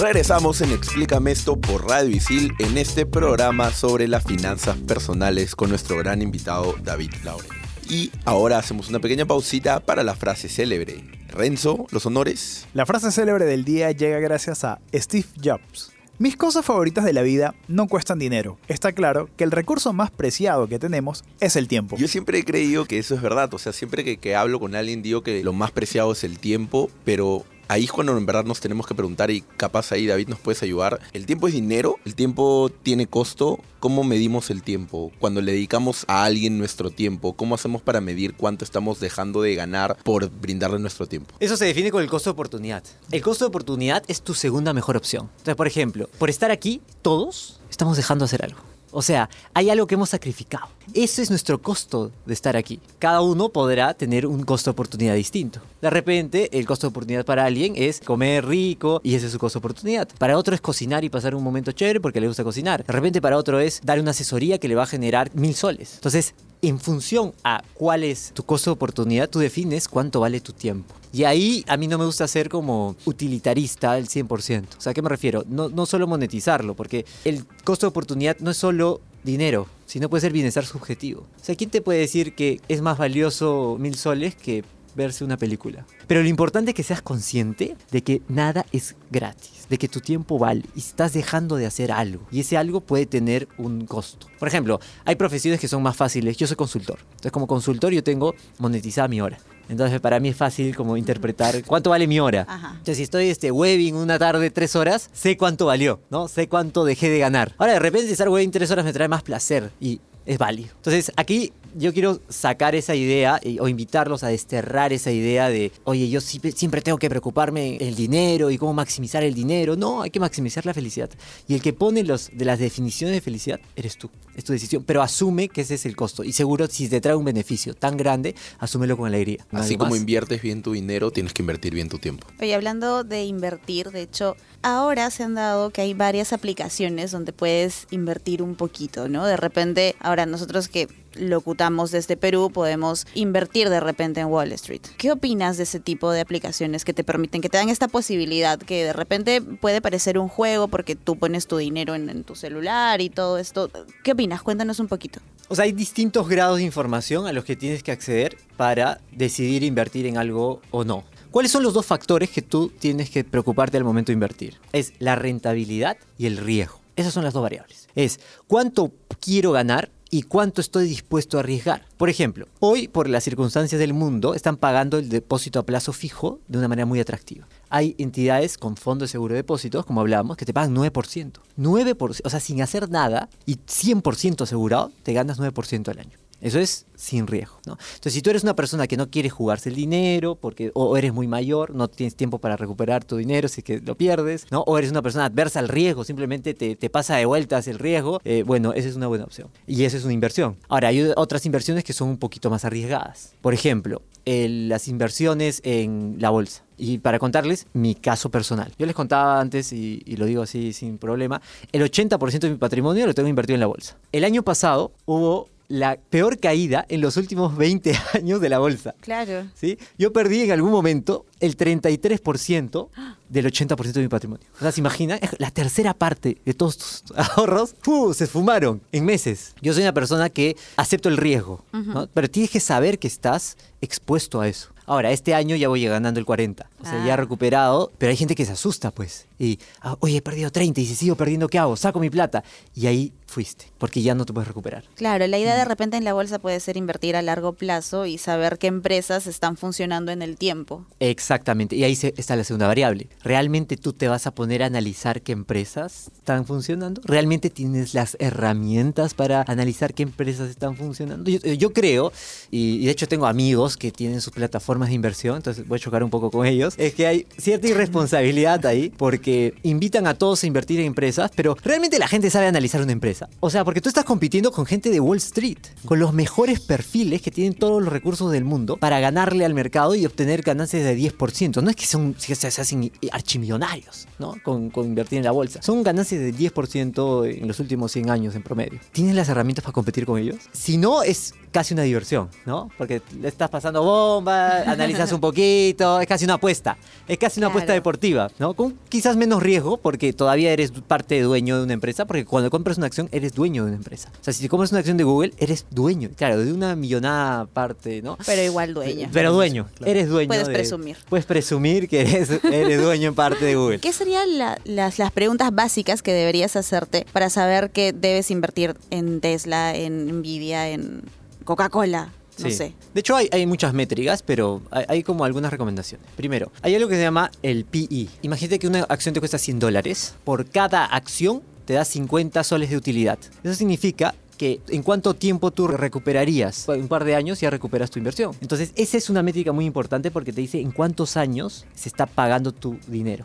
Regresamos 0.03 0.61
en 0.63 0.73
Explícame 0.73 1.31
esto 1.31 1.55
por 1.55 1.89
Radio 1.89 2.17
Isil 2.17 2.53
en 2.59 2.77
este 2.77 3.07
programa 3.07 3.71
sobre 3.71 4.09
las 4.09 4.25
finanzas 4.25 4.77
personales 4.77 5.55
con 5.55 5.69
nuestro 5.69 5.97
gran 5.97 6.23
invitado 6.23 6.75
David 6.83 7.13
Lauren. 7.23 7.49
Y 7.89 8.11
ahora 8.25 8.59
hacemos 8.59 8.89
una 8.89 8.99
pequeña 8.99 9.27
pausita 9.27 9.79
para 9.79 10.03
la 10.03 10.17
frase 10.17 10.49
célebre. 10.49 11.05
Renzo, 11.29 11.87
los 11.93 12.05
honores. 12.05 12.67
La 12.75 12.85
frase 12.85 13.13
célebre 13.13 13.45
del 13.45 13.65
día 13.65 13.93
llega 13.93 14.19
gracias 14.19 14.65
a 14.65 14.81
Steve 14.93 15.29
Jobs. 15.41 15.93
Mis 16.19 16.37
cosas 16.37 16.65
favoritas 16.65 17.05
de 17.05 17.13
la 17.13 17.23
vida 17.23 17.55
no 17.69 17.87
cuestan 17.87 18.19
dinero. 18.19 18.59
Está 18.67 18.91
claro 18.91 19.29
que 19.37 19.45
el 19.45 19.53
recurso 19.53 19.93
más 19.93 20.11
preciado 20.11 20.67
que 20.67 20.81
tenemos 20.81 21.23
es 21.39 21.55
el 21.55 21.69
tiempo. 21.69 21.97
Yo 21.97 22.09
siempre 22.09 22.41
he 22.41 22.45
creído 22.45 22.87
que 22.87 22.99
eso 22.99 23.15
es 23.15 23.23
verdad. 23.23 23.55
O 23.55 23.59
sea, 23.59 23.73
siempre 23.73 24.03
que, 24.03 24.17
que 24.17 24.35
hablo 24.35 24.59
con 24.59 24.75
alguien 24.75 25.01
digo 25.01 25.23
que 25.23 25.45
lo 25.45 25.53
más 25.53 25.71
preciado 25.71 26.11
es 26.11 26.25
el 26.25 26.41
tiempo, 26.41 26.91
pero 27.05 27.45
ahí 27.73 27.87
cuando 27.87 28.17
en 28.17 28.27
verdad 28.27 28.45
nos 28.45 28.61
tenemos 28.61 28.87
que 28.87 28.95
preguntar 28.95 29.31
y 29.31 29.41
capaz 29.41 29.93
ahí 29.93 30.07
David 30.07 30.29
nos 30.29 30.39
puedes 30.39 30.63
ayudar. 30.63 31.01
¿El 31.13 31.25
tiempo 31.25 31.49
es 31.49 31.55
dinero? 31.55 31.97
¿El 32.05 32.15
tiempo 32.15 32.71
tiene 32.83 33.07
costo? 33.07 33.61
¿Cómo 33.81 34.05
medimos 34.05 34.51
el 34.51 34.63
tiempo? 34.63 35.11
Cuando 35.19 35.41
le 35.41 35.53
dedicamos 35.53 36.05
a 36.07 36.25
alguien 36.25 36.59
nuestro 36.59 36.91
tiempo, 36.91 37.33
¿cómo 37.33 37.55
hacemos 37.55 37.81
para 37.81 38.01
medir 38.01 38.35
cuánto 38.35 38.65
estamos 38.65 39.01
dejando 39.01 39.41
de 39.41 39.55
ganar 39.55 39.97
por 40.05 40.31
brindarle 40.31 40.79
nuestro 40.79 41.07
tiempo? 41.07 41.35
Eso 41.41 41.57
se 41.57 41.65
define 41.65 41.91
con 41.91 42.03
el 42.03 42.11
costo 42.11 42.31
de 42.31 42.33
oportunidad. 42.33 42.85
El 43.11 43.23
costo 43.23 43.47
de 43.47 43.49
oportunidad 43.49 44.05
es 44.07 44.21
tu 44.23 44.35
segunda 44.35 44.75
mejor 44.75 44.99
opción. 44.99 45.31
Entonces, 45.39 45.57
por 45.57 45.67
ejemplo, 45.67 46.09
por 46.19 46.29
estar 46.29 46.51
aquí, 46.51 46.83
todos 47.01 47.59
estamos 47.71 47.97
dejando 47.97 48.25
de 48.25 48.27
hacer 48.27 48.45
algo. 48.45 48.72
O 48.93 49.03
sea, 49.03 49.29
hay 49.55 49.71
algo 49.71 49.87
que 49.87 49.95
hemos 49.95 50.11
sacrificado. 50.11 50.69
Ese 50.95 51.23
es 51.23 51.31
nuestro 51.31 51.61
costo 51.61 52.13
de 52.27 52.35
estar 52.35 52.57
aquí. 52.57 52.79
Cada 52.99 53.23
uno 53.23 53.49
podrá 53.49 53.95
tener 53.95 54.27
un 54.27 54.43
costo 54.45 54.71
de 54.71 54.73
oportunidad 54.73 55.15
distinto. 55.15 55.61
De 55.81 55.91
repente, 55.91 56.57
el 56.57 56.67
costo 56.67 56.87
de 56.87 56.91
oportunidad 56.91 57.25
para 57.25 57.45
alguien 57.45 57.75
es 57.77 58.01
comer 58.01 58.47
rico 58.47 59.01
y 59.03 59.15
ese 59.15 59.27
es 59.27 59.33
su 59.33 59.39
costo 59.39 59.59
de 59.59 59.65
oportunidad. 59.67 60.09
Para 60.19 60.37
otro 60.37 60.55
es 60.55 60.61
cocinar 60.61 61.05
y 61.05 61.09
pasar 61.09 61.35
un 61.35 61.43
momento 61.43 61.73
chévere 61.73 62.01
porque 62.01 62.21
le 62.21 62.29
gusta 62.29 62.45
cocinar. 62.45 62.85
De 62.85 62.93
repente, 62.93 63.21
para 63.23 63.39
otro 63.39 63.59
es 63.61 63.81
dar 63.83 63.99
una 63.99 64.11
asesoría 64.11 64.59
que 64.59 64.69
le 64.69 64.75
va 64.75 64.83
a 64.83 64.87
generar 64.87 65.35
mil 65.35 65.55
soles. 65.55 65.95
Entonces, 65.95 66.35
en 66.63 66.79
función 66.79 67.35
a 67.43 67.63
cuál 67.75 68.05
es 68.05 68.31
tu 68.33 68.45
costo 68.45 68.71
de 68.71 68.75
oportunidad, 68.75 69.29
tú 69.29 69.41
defines 69.41 69.89
cuánto 69.89 70.21
vale 70.21 70.41
tu 70.41 70.53
tiempo. 70.53 70.95
Y 71.13 71.25
ahí 71.25 71.65
a 71.67 71.77
mí 71.77 71.89
no 71.89 71.99
me 71.99 72.07
gusta 72.07 72.27
ser 72.29 72.49
como 72.49 72.97
utilitarista 73.05 73.93
al 73.93 74.07
100%. 74.07 74.65
O 74.79 74.81
sea, 74.81 74.93
¿a 74.93 74.95
qué 74.95 75.03
me 75.03 75.09
refiero? 75.09 75.45
No, 75.49 75.69
no 75.69 75.85
solo 75.85 76.07
monetizarlo, 76.07 76.75
porque 76.75 77.05
el 77.25 77.45
costo 77.65 77.87
de 77.87 77.91
oportunidad 77.91 78.39
no 78.39 78.53
es 78.53 78.57
solo 78.57 79.01
dinero, 79.25 79.67
sino 79.87 80.09
puede 80.09 80.23
ser 80.23 80.33
bienestar 80.33 80.65
subjetivo. 80.65 81.23
O 81.41 81.45
sea, 81.45 81.55
¿quién 81.57 81.69
te 81.69 81.83
puede 81.83 81.99
decir 81.99 82.35
que 82.35 82.61
es 82.69 82.81
más 82.81 82.97
valioso 82.97 83.77
mil 83.79 83.97
soles 83.97 84.37
que 84.37 84.65
verse 84.95 85.25
una 85.25 85.37
película? 85.37 85.87
Pero 86.07 86.23
lo 86.23 86.29
importante 86.29 86.71
es 86.71 86.75
que 86.75 86.83
seas 86.83 87.03
consciente 87.03 87.77
de 87.91 88.03
que 88.03 88.23
nada 88.29 88.67
es 88.73 88.97
gratis, 89.11 89.67
de 89.69 89.79
que 89.79 89.89
tu 89.89 90.01
tiempo 90.01 90.39
vale 90.39 90.65
y 90.75 90.81
estás 90.81 91.13
dejando 91.13 91.57
de 91.57 91.67
hacer 91.67 91.93
algo. 91.93 92.27
Y 92.31 92.41
ese 92.41 92.57
algo 92.57 92.81
puede 92.81 93.07
tener 93.07 93.49
un 93.59 93.87
costo. 93.87 94.29
Por 94.39 94.49
ejemplo, 94.49 94.81
hay 95.05 95.17
profesiones 95.17 95.61
que 95.61 95.69
son 95.69 95.83
más 95.83 95.97
fáciles. 95.97 96.37
Yo 96.37 96.47
soy 96.47 96.57
consultor. 96.57 96.99
Entonces, 97.03 97.33
como 97.33 97.47
consultor, 97.47 97.93
yo 97.93 98.03
tengo 98.03 98.35
monetizada 98.59 99.09
mi 99.09 99.21
hora. 99.21 99.39
Entonces, 99.69 100.01
para 100.01 100.21
mí 100.21 100.29
es 100.29 100.37
fácil 100.37 100.75
como 100.77 100.97
interpretar 100.97 101.63
cuánto 101.65 101.91
vale 101.91 102.07
mi 102.07 102.21
hora. 102.21 102.45
Ajá. 102.49 102.71
Entonces, 102.73 102.97
si 102.97 103.03
estoy 103.05 103.29
este 103.29 103.51
webbing 103.51 103.95
una 103.95 104.19
tarde, 104.19 104.51
tres 104.51 104.77
horas, 104.77 105.09
sé 105.13 105.37
cuánto 105.37 105.67
valió, 105.67 106.01
¿no? 106.11 106.29
Sé 106.29 106.49
cuánto 106.49 106.85
dejé 106.85 107.09
de 107.09 107.19
ganar. 107.19 107.55
Ahora, 107.59 107.75
de 107.75 107.79
repente, 107.79 108.11
estar 108.11 108.29
webbing 108.29 108.51
tres 108.51 108.71
horas 108.71 108.85
me 108.85 108.93
trae 108.93 109.09
más 109.09 109.23
placer 109.23 109.71
y 109.81 110.01
es 110.27 110.39
válido. 110.39 110.71
Entonces, 110.77 111.13
aquí 111.17 111.53
yo 111.75 111.93
quiero 111.93 112.21
sacar 112.29 112.75
esa 112.75 112.95
idea 112.95 113.41
y- 113.43 113.59
o 113.59 113.69
invitarlos 113.69 114.23
a 114.25 114.29
desterrar 114.29 114.93
esa 114.93 115.11
idea 115.11 115.49
de, 115.49 115.73
oye, 115.85 116.09
yo 116.09 116.21
siempre, 116.21 116.53
siempre 116.53 116.81
tengo 116.83 116.99
que 116.99 117.09
preocuparme 117.09 117.77
el 117.77 117.95
dinero 117.95 118.51
y 118.51 118.59
cómo 118.59 118.73
maximizar 118.75 119.23
el 119.23 119.35
dinero. 119.35 119.77
No, 119.77 120.03
hay 120.03 120.11
que 120.11 120.21
maximizar 120.21 120.67
la 120.67 120.75
felicidad. 120.75 121.11
Y 121.49 121.55
el 121.55 121.63
que 121.63 121.73
pone 121.73 122.03
los, 122.05 122.31
de 122.33 122.45
las 122.45 122.59
definiciones 122.59 123.15
de 123.17 123.21
felicidad 123.21 123.61
eres 123.77 123.97
tú. 123.97 124.11
Es 124.37 124.45
tu 124.45 124.53
decisión. 124.53 124.83
Pero 124.85 125.03
asume 125.03 125.49
que 125.49 125.61
ese 125.61 125.75
es 125.75 125.85
el 125.87 125.95
costo. 125.97 126.25
Y 126.25 126.33
seguro, 126.33 126.67
si 126.67 126.89
te 126.89 127.01
trae 127.01 127.15
un 127.15 127.25
beneficio 127.25 127.75
tan 127.75 127.97
grande, 127.97 128.35
asúmelo 128.59 128.97
con 128.97 129.07
alegría. 129.07 129.47
No 129.51 129.61
Así 129.61 129.77
como 129.77 129.91
más. 129.91 130.01
inviertes 130.01 130.41
bien 130.41 130.63
tu 130.63 130.73
dinero, 130.73 131.11
tienes 131.11 131.33
que 131.35 131.43
invertir 131.43 131.75
bien 131.75 131.89
tu 131.89 131.99
tiempo. 131.99 132.27
Oye, 132.41 132.55
hablando 132.55 133.05
de 133.05 133.25
invertir, 133.25 133.91
de 133.91 134.03
hecho, 134.03 134.37
ahora 134.63 135.11
se 135.11 135.23
han 135.23 135.35
dado 135.35 135.71
que 135.71 135.83
hay 135.83 135.93
varias 135.95 136.33
aplicaciones 136.33 137.11
donde 137.11 137.33
puedes 137.33 137.87
invertir 137.91 138.43
un 138.43 138.55
poquito, 138.55 139.09
¿no? 139.09 139.27
De 139.27 139.37
repente, 139.37 139.97
ahora 140.01 140.25
nosotros 140.25 140.69
que 140.69 140.89
locutamos 141.15 141.91
desde 141.91 142.17
Perú, 142.17 142.51
podemos 142.53 143.07
invertir 143.15 143.69
de 143.69 143.81
repente 143.81 144.21
en 144.21 144.27
Wall 144.27 144.53
Street. 144.53 144.83
¿Qué 144.99 145.13
opinas 145.13 145.57
de 145.57 145.65
ese 145.65 145.81
tipo 145.81 146.11
de 146.11 146.21
aplicaciones 146.21 146.85
que 146.85 146.93
te 146.93 147.05
permiten, 147.05 147.41
que 147.41 147.49
te 147.49 147.59
dan 147.59 147.69
esta 147.69 147.89
posibilidad, 147.89 148.59
que 148.59 148.85
de 148.85 148.93
repente 148.93 149.41
puede 149.41 149.81
parecer 149.81 150.19
un 150.19 150.29
juego 150.29 150.69
porque 150.69 150.97
tú 150.97 151.17
pones 151.17 151.47
tu 151.47 151.57
dinero 151.57 151.95
en, 151.95 152.25
tu 152.25 152.35
celular 152.35 153.01
y 153.01 153.11
todo 153.11 153.39
esto? 153.39 153.71
¿Qué 154.05 154.13
opinas? 154.13 154.43
Cuéntanos 154.43 154.81
un 154.81 154.89
poquito. 154.89 155.21
O 155.49 155.55
sea, 155.55 155.65
hay 155.65 155.73
distintos 155.73 156.29
grados 156.29 156.59
de 156.59 156.65
información 156.65 157.27
a 157.27 157.33
los 157.33 157.45
que 157.45 157.57
tienes 157.57 157.83
que 157.83 157.93
acceder 157.93 158.39
para 158.57 159.01
decidir 159.11 159.63
invertir 159.63 160.07
en 160.07 160.17
algo 160.17 160.63
o 160.71 160.85
no. 160.85 161.05
¿Cuáles 161.31 161.51
son 161.51 161.63
los 161.63 161.73
dos 161.73 161.87
factores 161.87 162.31
que 162.31 162.43
tú 162.43 162.71
tienes 162.79 163.11
que 163.11 163.25
preocuparte 163.25 163.77
al 163.77 163.85
momento 163.85 164.09
de 164.09 164.15
invertir? 164.15 164.59
Es 164.73 164.93
la 164.99 165.15
rentabilidad 165.15 165.97
y 166.19 166.27
el 166.27 166.37
riesgo. 166.37 166.81
Esas 166.95 167.15
son 167.15 167.25
las 167.25 167.33
dos 167.33 167.43
variables. 167.43 167.89
Es 167.95 168.21
cuánto 168.47 168.93
quiero 169.19 169.53
ganar 169.53 169.91
y 170.13 170.25
cuánto 170.25 170.61
estoy 170.61 170.87
dispuesto 170.87 171.39
a 171.39 171.41
arriesgar. 171.41 171.87
Por 171.97 172.11
ejemplo, 172.11 172.47
hoy 172.61 172.87
por 172.87 173.09
las 173.09 173.25
circunstancias 173.25 173.79
del 173.79 173.95
mundo 173.95 174.35
están 174.35 174.59
pagando 174.59 174.99
el 174.99 175.09
depósito 175.09 175.59
a 175.59 175.63
plazo 175.65 175.95
fijo 175.95 176.39
de 176.49 176.59
una 176.59 176.69
manera 176.69 176.85
muy 176.85 177.01
atractiva. 177.01 177.49
hay 177.71 177.95
entidades 177.97 178.59
con 178.59 178.77
fondos 178.77 179.09
de 179.09 179.13
seguro 179.13 179.33
de 179.33 179.39
depósitos, 179.39 179.87
como 179.87 180.03
hablábamos, 180.03 180.37
que 180.37 180.45
te 180.45 180.53
pagan 180.53 180.77
9%. 180.77 181.33
9%, 181.57 182.21
o 182.23 182.31
sea, 182.31 182.41
sin 182.41 182.61
hacer 182.61 182.91
nada 182.91 183.31
y 183.47 183.55
100% 183.55 184.43
asegurado, 184.43 184.93
te 185.03 185.15
ganas 185.15 185.41
9% 185.41 185.89
al 185.89 185.99
año. 185.99 186.22
Eso 186.43 186.59
es 186.59 186.87
sin 186.97 187.29
riesgo. 187.29 187.57
Entonces, 187.65 188.13
si 188.13 188.21
tú 188.21 188.31
eres 188.31 188.43
una 188.43 188.55
persona 188.55 188.89
que 188.89 188.97
no 188.97 189.09
quiere 189.09 189.31
jugarse 189.31 189.69
el 189.69 189.77
dinero, 189.77 190.35
porque 190.35 190.73
o 190.75 190.97
eres 190.97 191.13
muy 191.13 191.29
mayor, 191.29 191.75
no 191.75 191.89
tienes 191.89 192.17
tiempo 192.17 192.39
para 192.39 192.57
recuperar 192.57 193.05
tu 193.05 193.17
dinero 193.17 193.49
si 193.49 193.61
es 193.61 193.65
que 193.65 193.81
lo 193.81 193.97
pierdes, 193.97 194.47
¿no? 194.51 194.63
O 194.63 194.77
eres 194.77 194.91
una 194.91 195.03
persona 195.03 195.25
adversa 195.27 195.61
al 195.61 195.69
riesgo, 195.69 196.05
simplemente 196.05 196.53
te, 196.53 196.75
te 196.75 196.91
pasa 196.91 197.17
de 197.17 197.27
vueltas 197.27 197.69
el 197.69 197.79
riesgo, 197.79 198.21
eh, 198.25 198.43
bueno, 198.45 198.73
esa 198.73 198.89
es 198.89 198.97
una 198.97 199.07
buena 199.07 199.25
opción. 199.25 199.49
Y 199.69 199.85
esa 199.85 199.97
es 199.97 200.05
una 200.05 200.13
inversión. 200.13 200.57
Ahora, 200.69 200.89
hay 200.89 201.13
otras 201.17 201.47
inversiones 201.47 201.85
que 201.85 201.93
son 201.93 202.09
un 202.09 202.19
poquito 202.19 202.51
más 202.51 202.65
arriesgadas. 202.65 203.35
Por 203.41 203.55
ejemplo, 203.55 204.03
las 204.25 204.89
inversiones 204.89 205.61
en 205.65 206.17
la 206.19 206.31
bolsa. 206.31 206.65
Y 206.77 206.99
para 206.99 207.21
contarles 207.21 207.67
mi 207.73 207.95
caso 207.95 208.31
personal. 208.31 208.73
Yo 208.79 208.87
les 208.87 208.97
contaba 208.97 209.41
antes, 209.41 209.73
y, 209.73 210.03
y 210.05 210.17
lo 210.17 210.27
digo 210.27 210.43
así 210.43 210.73
sin 210.73 210.99
problema, 210.99 211.41
el 211.71 211.83
80% 211.83 212.41
de 212.41 212.51
mi 212.51 212.57
patrimonio 212.57 213.07
lo 213.07 213.15
tengo 213.15 213.29
invertido 213.29 213.55
en 213.55 213.61
la 213.61 213.67
bolsa. 213.67 213.97
El 214.11 214.25
año 214.25 214.43
pasado 214.43 214.93
hubo 215.07 215.49
la 215.73 215.97
peor 215.97 216.39
caída 216.39 216.85
en 216.91 217.01
los 217.01 217.17
últimos 217.17 217.57
20 217.57 217.95
años 218.15 218.43
de 218.43 218.51
la 218.51 218.59
bolsa. 218.59 218.95
Claro. 219.01 219.47
¿sí? 219.55 219.79
Yo 219.97 220.13
perdí 220.13 220.43
en 220.43 220.53
algún 220.53 220.71
momento 220.71 221.25
el 221.43 221.57
33% 221.57 222.89
del 223.29 223.47
80% 223.47 223.93
de 223.93 224.01
mi 224.03 224.09
patrimonio. 224.09 224.47
O 224.57 224.59
sea, 224.61 224.73
¿se 224.73 224.81
imaginan? 224.81 225.19
La 225.39 225.51
tercera 225.51 225.95
parte 225.95 226.39
de 226.45 226.55
todos 226.55 226.79
tus 226.79 227.03
ahorros 227.17 227.75
se 228.15 228.25
esfumaron 228.25 228.81
en 228.93 229.05
meses. 229.05 229.55
Yo 229.61 229.73
soy 229.75 229.83
una 229.83 229.93
persona 229.95 230.31
que 230.31 230.57
acepto 230.77 231.09
el 231.09 231.17
riesgo, 231.17 231.65
¿no? 231.73 232.09
pero 232.15 232.31
tienes 232.31 232.51
que 232.51 232.61
saber 232.61 232.99
que 232.99 233.09
estás 233.09 233.57
expuesto 233.81 234.41
a 234.41 234.49
eso. 234.49 234.69
Ahora, 234.85 235.13
este 235.13 235.33
año 235.33 235.55
ya 235.55 235.69
voy 235.69 235.85
ganando 235.85 236.19
el 236.19 236.27
40. 236.27 236.69
O 236.81 236.85
sea, 236.85 236.99
ya 237.05 237.11
he 237.11 237.13
Ah. 237.13 237.17
recuperado, 237.17 237.93
pero 237.99 238.11
hay 238.11 238.17
gente 238.17 238.35
que 238.35 238.45
se 238.45 238.53
asusta, 238.53 238.91
pues. 238.91 239.27
Y, 239.39 239.61
ah, 239.81 239.97
oye, 240.01 240.17
he 240.17 240.23
perdido 240.23 240.51
30 240.51 240.81
y 240.81 240.87
si 240.87 240.97
sigo 240.97 241.15
perdiendo, 241.15 241.49
¿qué 241.49 241.59
hago? 241.59 241.77
Saco 241.77 242.01
mi 242.01 242.11
plata. 242.11 242.43
Y 242.75 242.89
ahí 242.89 243.13
fuiste, 243.27 243.67
porque 243.79 244.03
ya 244.03 244.15
no 244.17 244.27
te 244.27 244.33
puedes 244.33 244.49
recuperar. 244.49 244.85
Claro, 244.97 245.25
la 245.29 245.39
idea 245.39 245.57
de 245.57 245.65
repente 245.65 245.97
en 245.97 246.05
la 246.05 246.13
bolsa 246.15 246.41
puede 246.41 246.59
ser 246.59 246.77
invertir 246.77 247.15
a 247.15 247.23
largo 247.23 247.53
plazo 247.53 248.07
y 248.07 248.19
saber 248.19 248.59
qué 248.59 248.67
empresas 248.67 249.29
están 249.29 249.57
funcionando 249.57 250.11
en 250.11 250.21
el 250.21 250.37
tiempo. 250.37 250.85
Exactamente, 251.33 251.77
y 251.77 251.85
ahí 251.85 251.99
está 252.19 252.37
la 252.37 252.45
segunda 252.45 252.67
variable. 252.67 253.09
¿Realmente 253.25 253.79
tú 253.79 253.95
te 253.95 254.07
vas 254.07 254.27
a 254.27 254.35
poner 254.35 254.63
a 254.63 254.67
analizar 254.67 255.23
qué 255.23 255.33
empresas 255.33 256.11
están 256.15 256.45
funcionando? 256.45 257.01
¿Realmente 257.07 257.49
tienes 257.49 257.95
las 257.95 258.19
herramientas 258.21 259.15
para 259.15 259.43
analizar 259.49 259.95
qué 259.95 260.03
empresas 260.03 260.51
están 260.51 260.77
funcionando? 260.77 261.31
Yo, 261.31 261.39
yo 261.39 261.73
creo, 261.73 262.13
y, 262.51 262.83
y 262.83 262.85
de 262.85 262.91
hecho 262.91 263.09
tengo 263.09 263.27
amigos 263.27 263.79
que 263.79 263.91
tienen 263.91 264.21
sus 264.21 264.35
plataformas 264.35 264.91
de 264.91 264.95
inversión, 264.95 265.37
entonces 265.37 265.67
voy 265.67 265.77
a 265.77 265.79
chocar 265.79 266.05
un 266.05 266.11
poco 266.11 266.31
con 266.31 266.45
ellos, 266.45 266.75
es 266.77 266.93
que 266.93 267.07
hay 267.07 267.27
cierta 267.39 267.67
irresponsabilidad 267.67 268.67
ahí 268.67 268.93
porque 268.95 269.55
invitan 269.63 270.07
a 270.07 270.13
todos 270.13 270.45
a 270.45 270.47
invertir 270.47 270.81
en 270.81 270.87
empresas, 270.87 271.31
pero 271.35 271.57
realmente 271.65 271.99
la 271.99 272.09
gente 272.09 272.29
sabe 272.29 272.47
analizar 272.47 272.83
una 272.83 272.93
empresa. 272.93 273.31
O 273.41 273.49
sea, 273.49 273.65
porque 273.65 273.81
tú 273.81 273.89
estás 273.89 274.05
compitiendo 274.05 274.53
con 274.53 274.67
gente 274.67 274.91
de 274.91 275.01
Wall 275.01 275.17
Street, 275.17 275.57
con 275.87 275.99
los 275.99 276.13
mejores 276.13 276.61
perfiles 276.61 277.23
que 277.23 277.31
tienen 277.31 277.55
todos 277.55 277.83
los 277.83 277.91
recursos 277.91 278.31
del 278.31 278.45
mundo 278.45 278.77
para 278.77 279.01
ganarle 279.01 279.47
al 279.47 279.55
mercado 279.55 279.95
y 279.95 280.05
obtener 280.05 280.43
ganancias 280.43 280.85
de 280.85 280.95
10%. 280.95 281.22
No 281.63 281.71
es 281.71 281.77
que 281.77 281.87
son, 281.87 282.15
que 282.15 282.35
se 282.35 282.51
se 282.51 282.61
hacen 282.61 282.91
archimillonarios, 283.13 284.09
¿no? 284.19 284.35
Con, 284.43 284.71
con 284.71 284.87
invertir 284.87 285.19
en 285.19 285.25
la 285.25 285.31
bolsa. 285.31 285.63
Son 285.63 285.83
ganancias 285.83 286.21
de 286.21 286.35
10% 286.35 287.39
en 287.41 287.47
los 287.47 287.61
últimos 287.61 287.93
100 287.93 288.11
años 288.11 288.35
en 288.35 288.43
promedio. 288.43 288.81
¿Tienes 288.91 289.15
las 289.15 289.29
herramientas 289.29 289.63
para 289.63 289.73
competir 289.73 290.05
con 290.05 290.19
ellos? 290.19 290.37
Si 290.53 290.79
no, 290.79 291.03
es 291.03 291.35
casi 291.53 291.75
una 291.75 291.83
diversión, 291.83 292.29
¿no? 292.47 292.71
Porque 292.77 293.03
le 293.21 293.29
estás 293.29 293.51
pasando 293.51 293.83
bomba, 293.83 294.63
analizas 294.67 295.13
un 295.13 295.21
poquito, 295.21 296.01
es 296.01 296.07
casi 296.07 296.25
una 296.25 296.35
apuesta. 296.35 296.77
Es 297.07 297.19
casi 297.19 297.39
una 297.41 297.49
apuesta 297.49 297.73
deportiva, 297.73 298.31
¿no? 298.39 298.55
Con 298.55 298.77
quizás 298.89 299.17
menos 299.17 299.43
riesgo 299.43 299.77
porque 299.77 300.13
todavía 300.13 300.53
eres 300.53 300.73
parte 300.73 301.15
de 301.15 301.23
dueño 301.23 301.59
de 301.59 301.65
una 301.65 301.75
empresa, 301.75 302.07
porque 302.07 302.25
cuando 302.25 302.51
compras 302.51 302.79
una 302.79 302.87
acción 302.87 303.09
eres 303.13 303.33
dueño 303.33 303.65
de 303.65 303.69
una 303.69 303.77
empresa. 303.77 304.11
O 304.21 304.25
sea, 304.25 304.33
si 304.33 304.49
compras 304.49 304.73
una 304.73 304.81
acción 304.81 304.97
de 304.97 305.05
Google, 305.05 305.33
eres 305.39 305.67
dueño, 305.71 306.11
claro, 306.17 306.39
de 306.39 306.53
una 306.53 306.75
millonada 306.75 307.47
parte, 307.47 308.03
¿no? 308.03 308.19
Pero 308.27 308.43
igual 308.43 308.75
dueño. 308.75 309.09
Pero 309.13 309.33
dueño, 309.33 309.69
eres 309.85 310.09
dueño. 310.09 310.29
Puedes 310.29 310.49
de- 310.49 310.55
presumir. 310.55 310.97
Puedes 311.13 311.27
presumir 311.27 311.91
que 311.91 312.01
eres, 312.01 312.31
eres 312.43 312.81
dueño 312.83 313.09
en 313.09 313.15
parte 313.15 313.45
de 313.45 313.55
Google. 313.55 313.81
¿Qué 313.81 313.93
serían 313.93 314.39
la- 314.39 314.59
las, 314.65 314.99
las 314.99 315.13
preguntas 315.13 315.55
básicas 315.55 316.01
que 316.01 316.11
deberías 316.11 316.57
hacerte 316.57 317.05
para 317.13 317.29
saber 317.29 317.71
que 317.71 317.93
debes 317.93 318.31
invertir 318.31 318.75
en 318.89 319.21
Tesla, 319.21 319.75
en 319.77 320.07
Nvidia, 320.21 320.71
en 320.71 321.03
Coca-Cola? 321.45 322.11
No 322.39 322.49
Sí. 322.49 322.55
sé. 322.55 322.75
De 322.95 323.01
hecho, 323.01 323.15
hay, 323.15 323.29
hay 323.31 323.45
muchas 323.45 323.75
métricas, 323.75 324.23
pero 324.23 324.63
hay, 324.71 324.87
hay 324.89 325.03
como 325.03 325.27
algunas 325.27 325.51
recomendaciones. 325.53 326.07
Primero, 326.17 326.51
hay 326.63 326.75
algo 326.77 326.89
que 326.89 326.95
se 326.95 327.03
llama 327.03 327.31
el 327.43 327.67
PI. 327.67 328.09
Imagínate 328.23 328.59
que 328.59 328.67
una 328.69 328.85
acción 328.85 329.13
te 329.13 329.21
cuesta 329.21 329.37
100 329.37 329.59
dólares. 329.59 330.15
Por 330.25 330.49
cada 330.49 330.87
acción 330.87 331.43
te 331.67 331.75
da 331.75 331.85
50 331.85 332.43
soles 332.43 332.71
de 332.71 332.79
utilidad. 332.79 333.19
Eso 333.45 333.53
significa 333.55 334.15
que 334.37 334.61
en 334.69 334.83
cuánto 334.83 335.15
tiempo 335.15 335.51
tú 335.51 335.69
recuperarías. 335.69 336.69
En 336.69 336.83
un 336.83 336.89
par 336.89 337.05
de 337.05 337.15
años 337.15 337.41
ya 337.41 337.51
recuperas 337.51 337.91
tu 337.91 337.99
inversión. 337.99 338.35
Entonces, 338.41 338.73
esa 338.77 338.97
es 338.97 339.11
una 339.11 339.23
métrica 339.23 339.53
muy 339.53 339.65
importante 339.65 340.11
porque 340.11 340.33
te 340.33 340.41
dice 340.41 340.61
en 340.61 340.73
cuántos 340.73 341.17
años 341.17 341.67
se 341.75 341.89
está 341.89 342.07
pagando 342.07 342.53
tu 342.53 342.79
dinero. 342.87 343.25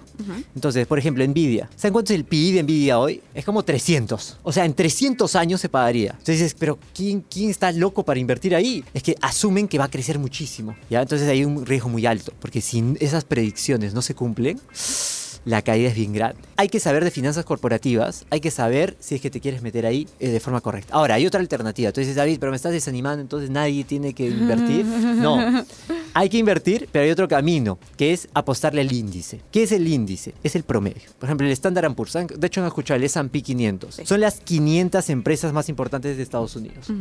Entonces, 0.55 0.87
por 0.87 0.99
ejemplo, 0.99 1.25
Nvidia. 1.25 1.69
¿Saben 1.75 1.93
cuánto 1.93 2.13
es 2.13 2.19
el 2.19 2.25
PI 2.25 2.53
de 2.53 2.63
Nvidia 2.63 2.99
hoy? 2.99 3.21
Es 3.33 3.45
como 3.45 3.63
300. 3.63 4.37
O 4.43 4.51
sea, 4.51 4.65
en 4.65 4.73
300 4.73 5.35
años 5.35 5.61
se 5.61 5.69
pagaría. 5.69 6.11
Entonces 6.11 6.39
dices, 6.39 6.55
pero 6.57 6.77
¿quién, 6.93 7.21
¿quién 7.21 7.49
está 7.49 7.71
loco 7.71 8.03
para 8.03 8.19
invertir 8.19 8.55
ahí? 8.55 8.83
Es 8.93 9.03
que 9.03 9.15
asumen 9.21 9.67
que 9.67 9.77
va 9.77 9.85
a 9.85 9.89
crecer 9.89 10.19
muchísimo. 10.19 10.75
¿ya? 10.89 11.01
Entonces 11.01 11.27
hay 11.27 11.45
un 11.45 11.65
riesgo 11.65 11.89
muy 11.89 12.05
alto. 12.05 12.33
Porque 12.39 12.61
si 12.61 12.83
esas 12.99 13.23
predicciones 13.23 13.93
no 13.93 14.01
se 14.01 14.15
cumplen, 14.15 14.59
la 15.47 15.61
caída 15.61 15.87
es 15.87 15.95
bien 15.95 16.11
grande. 16.11 16.41
Hay 16.57 16.67
que 16.67 16.81
saber 16.81 17.05
de 17.05 17.09
finanzas 17.09 17.45
corporativas, 17.45 18.25
hay 18.29 18.41
que 18.41 18.51
saber 18.51 18.97
si 18.99 19.15
es 19.15 19.21
que 19.21 19.29
te 19.29 19.39
quieres 19.39 19.61
meter 19.61 19.85
ahí 19.85 20.05
eh, 20.19 20.29
de 20.29 20.39
forma 20.41 20.59
correcta. 20.59 20.93
Ahora, 20.93 21.15
hay 21.15 21.25
otra 21.25 21.39
alternativa. 21.39 21.91
Tú 21.93 22.01
dices, 22.01 22.15
David, 22.15 22.37
pero 22.39 22.51
me 22.51 22.57
estás 22.57 22.73
desanimando, 22.73 23.21
entonces 23.21 23.49
nadie 23.49 23.85
tiene 23.85 24.13
que 24.13 24.27
invertir. 24.27 24.85
No, 25.17 25.65
hay 26.13 26.29
que 26.29 26.37
invertir, 26.37 26.89
pero 26.91 27.05
hay 27.05 27.11
otro 27.11 27.27
camino, 27.27 27.79
que 27.95 28.11
es 28.13 28.27
apostarle 28.33 28.81
al 28.81 28.91
índice. 28.91 29.41
¿Qué 29.51 29.63
es 29.63 29.71
el 29.71 29.87
índice? 29.87 30.33
Es 30.43 30.55
el 30.55 30.63
promedio. 30.63 31.09
Por 31.17 31.27
ejemplo, 31.27 31.47
el 31.47 31.53
Standard 31.53 31.93
Poor's, 31.95 32.13
de 32.13 32.47
hecho 32.47 32.61
han 32.61 32.67
escuchado 32.67 32.97
el 32.97 33.03
S&P 33.03 33.41
500. 33.41 34.01
Son 34.03 34.19
las 34.19 34.39
500 34.41 35.09
empresas 35.09 35.53
más 35.53 35.69
importantes 35.69 36.17
de 36.17 36.23
Estados 36.23 36.55
Unidos. 36.55 36.91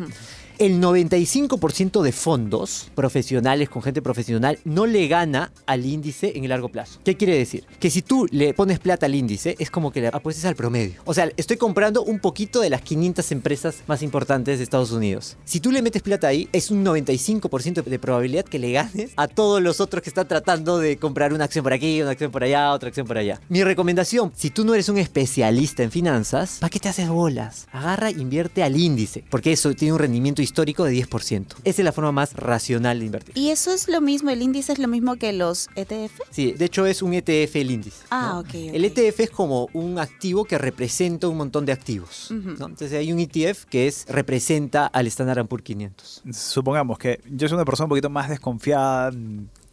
El 0.59 0.81
95% 0.81 2.03
de 2.03 2.13
fondos 2.13 2.91
profesionales 2.95 3.69
con 3.69 3.83
gente 3.83 4.01
profesional 4.01 4.59
no 4.65 4.87
le 4.87 5.09
gana 5.09 5.53
al 5.67 5.85
índice 5.85 6.33
en 6.37 6.45
el 6.45 6.51
largo 6.51 6.69
plazo. 6.69 7.01
¿Qué 7.05 7.17
quiere 7.17 7.37
decir? 7.37 7.65
Que 7.81 7.91
si 7.91 8.03
tú 8.03 8.27
le 8.37 8.53
pones 8.53 8.79
plata 8.79 9.07
al 9.07 9.15
índice, 9.15 9.57
es 9.59 9.71
como 9.71 9.91
que 9.91 10.03
le 10.03 10.09
apuestes 10.09 10.45
al 10.45 10.57
promedio. 10.57 11.01
O 11.07 11.15
sea, 11.15 11.31
estoy 11.39 11.57
comprando 11.57 12.03
un 12.03 12.19
poquito 12.19 12.61
de 12.61 12.69
las 12.69 12.83
500 12.83 13.33
empresas 13.33 13.77
más 13.87 14.03
importantes 14.03 14.59
de 14.59 14.65
Estados 14.65 14.91
Unidos. 14.91 15.39
Si 15.47 15.59
tú 15.59 15.73
le 15.73 15.81
metes 15.81 16.03
plata 16.03 16.29
ahí, 16.29 16.47
es 16.53 16.71
un 16.71 16.85
95% 16.85 17.83
de 17.83 17.99
probabilidad 17.99 18.45
que 18.45 18.59
le 18.59 18.73
ganes 18.73 19.13
a 19.17 19.27
todos 19.27 19.63
los 19.63 19.81
otros 19.81 20.03
que 20.03 20.11
están 20.11 20.29
tratando 20.29 20.79
de 20.79 20.99
comprar 20.99 21.33
una 21.33 21.45
acción 21.45 21.63
por 21.63 21.73
aquí, 21.73 22.03
una 22.03 22.11
acción 22.11 22.31
por 22.31 22.45
allá, 22.45 22.73
otra 22.73 22.89
acción 22.89 23.07
por 23.07 23.17
allá. 23.17 23.41
Mi 23.49 23.65
recomendación, 23.65 24.31
si 24.37 24.51
tú 24.51 24.67
no 24.67 24.75
eres 24.75 24.91
un 24.91 24.99
especialista 24.99 25.83
en 25.83 25.91
finanzas, 25.91 26.59
¿para 26.61 26.69
qué 26.69 26.79
te 26.79 26.91
haces 26.91 27.09
bolas? 27.09 27.67
Agarra, 27.73 28.11
invierte 28.11 28.63
al 28.63 28.77
índice, 28.77 29.25
porque 29.31 29.53
eso 29.53 29.73
tiene 29.73 29.95
un 29.95 29.99
rendimiento 29.99 30.43
histórico 30.43 30.85
de 30.85 30.93
10%. 30.93 31.55
Esa 31.65 31.81
es 31.81 31.85
la 31.87 31.93
forma 31.93 32.13
más 32.13 32.35
racional 32.35 32.99
de 32.99 33.07
invertir. 33.07 33.39
Y 33.39 33.49
eso 33.49 33.73
es 33.73 33.89
lo 33.89 34.03
mismo, 34.03 34.29
el 34.29 34.43
índice 34.43 34.75
es 34.75 34.79
lo 34.79 34.89
mismo 34.89 35.17
que 35.17 35.33
los 35.33 35.71
ETF. 35.75 36.21
Sí, 36.31 36.53
de 36.53 36.67
hecho 36.67 36.85
es 36.85 37.01
un 37.01 37.15
ETF 37.15 37.57
el 37.57 37.71
índice. 37.71 37.97
Ah, 38.11 38.26
ok. 38.41 38.55
El 38.55 38.85
ETF 38.85 39.21
es 39.21 39.31
como 39.31 39.69
un 39.73 39.99
activo 39.99 40.45
que 40.45 40.59
representa 40.59 41.29
un 41.29 41.37
montón 41.37 41.67
de 41.67 41.73
activos. 41.73 42.31
Entonces 42.31 42.93
hay 42.93 43.13
un 43.13 43.19
ETF 43.19 43.65
que 43.65 43.87
es 43.87 44.07
representa 44.09 44.87
al 44.87 45.07
Standard 45.07 45.47
Poor's 45.47 45.65
500. 45.65 46.23
Supongamos 46.33 46.99
que 46.99 47.21
yo 47.31 47.49
soy 47.49 47.57
una 47.57 47.65
persona 47.65 47.87
un 47.87 47.91
poquito 47.91 48.11
más 48.11 48.29
desconfiada 48.29 49.13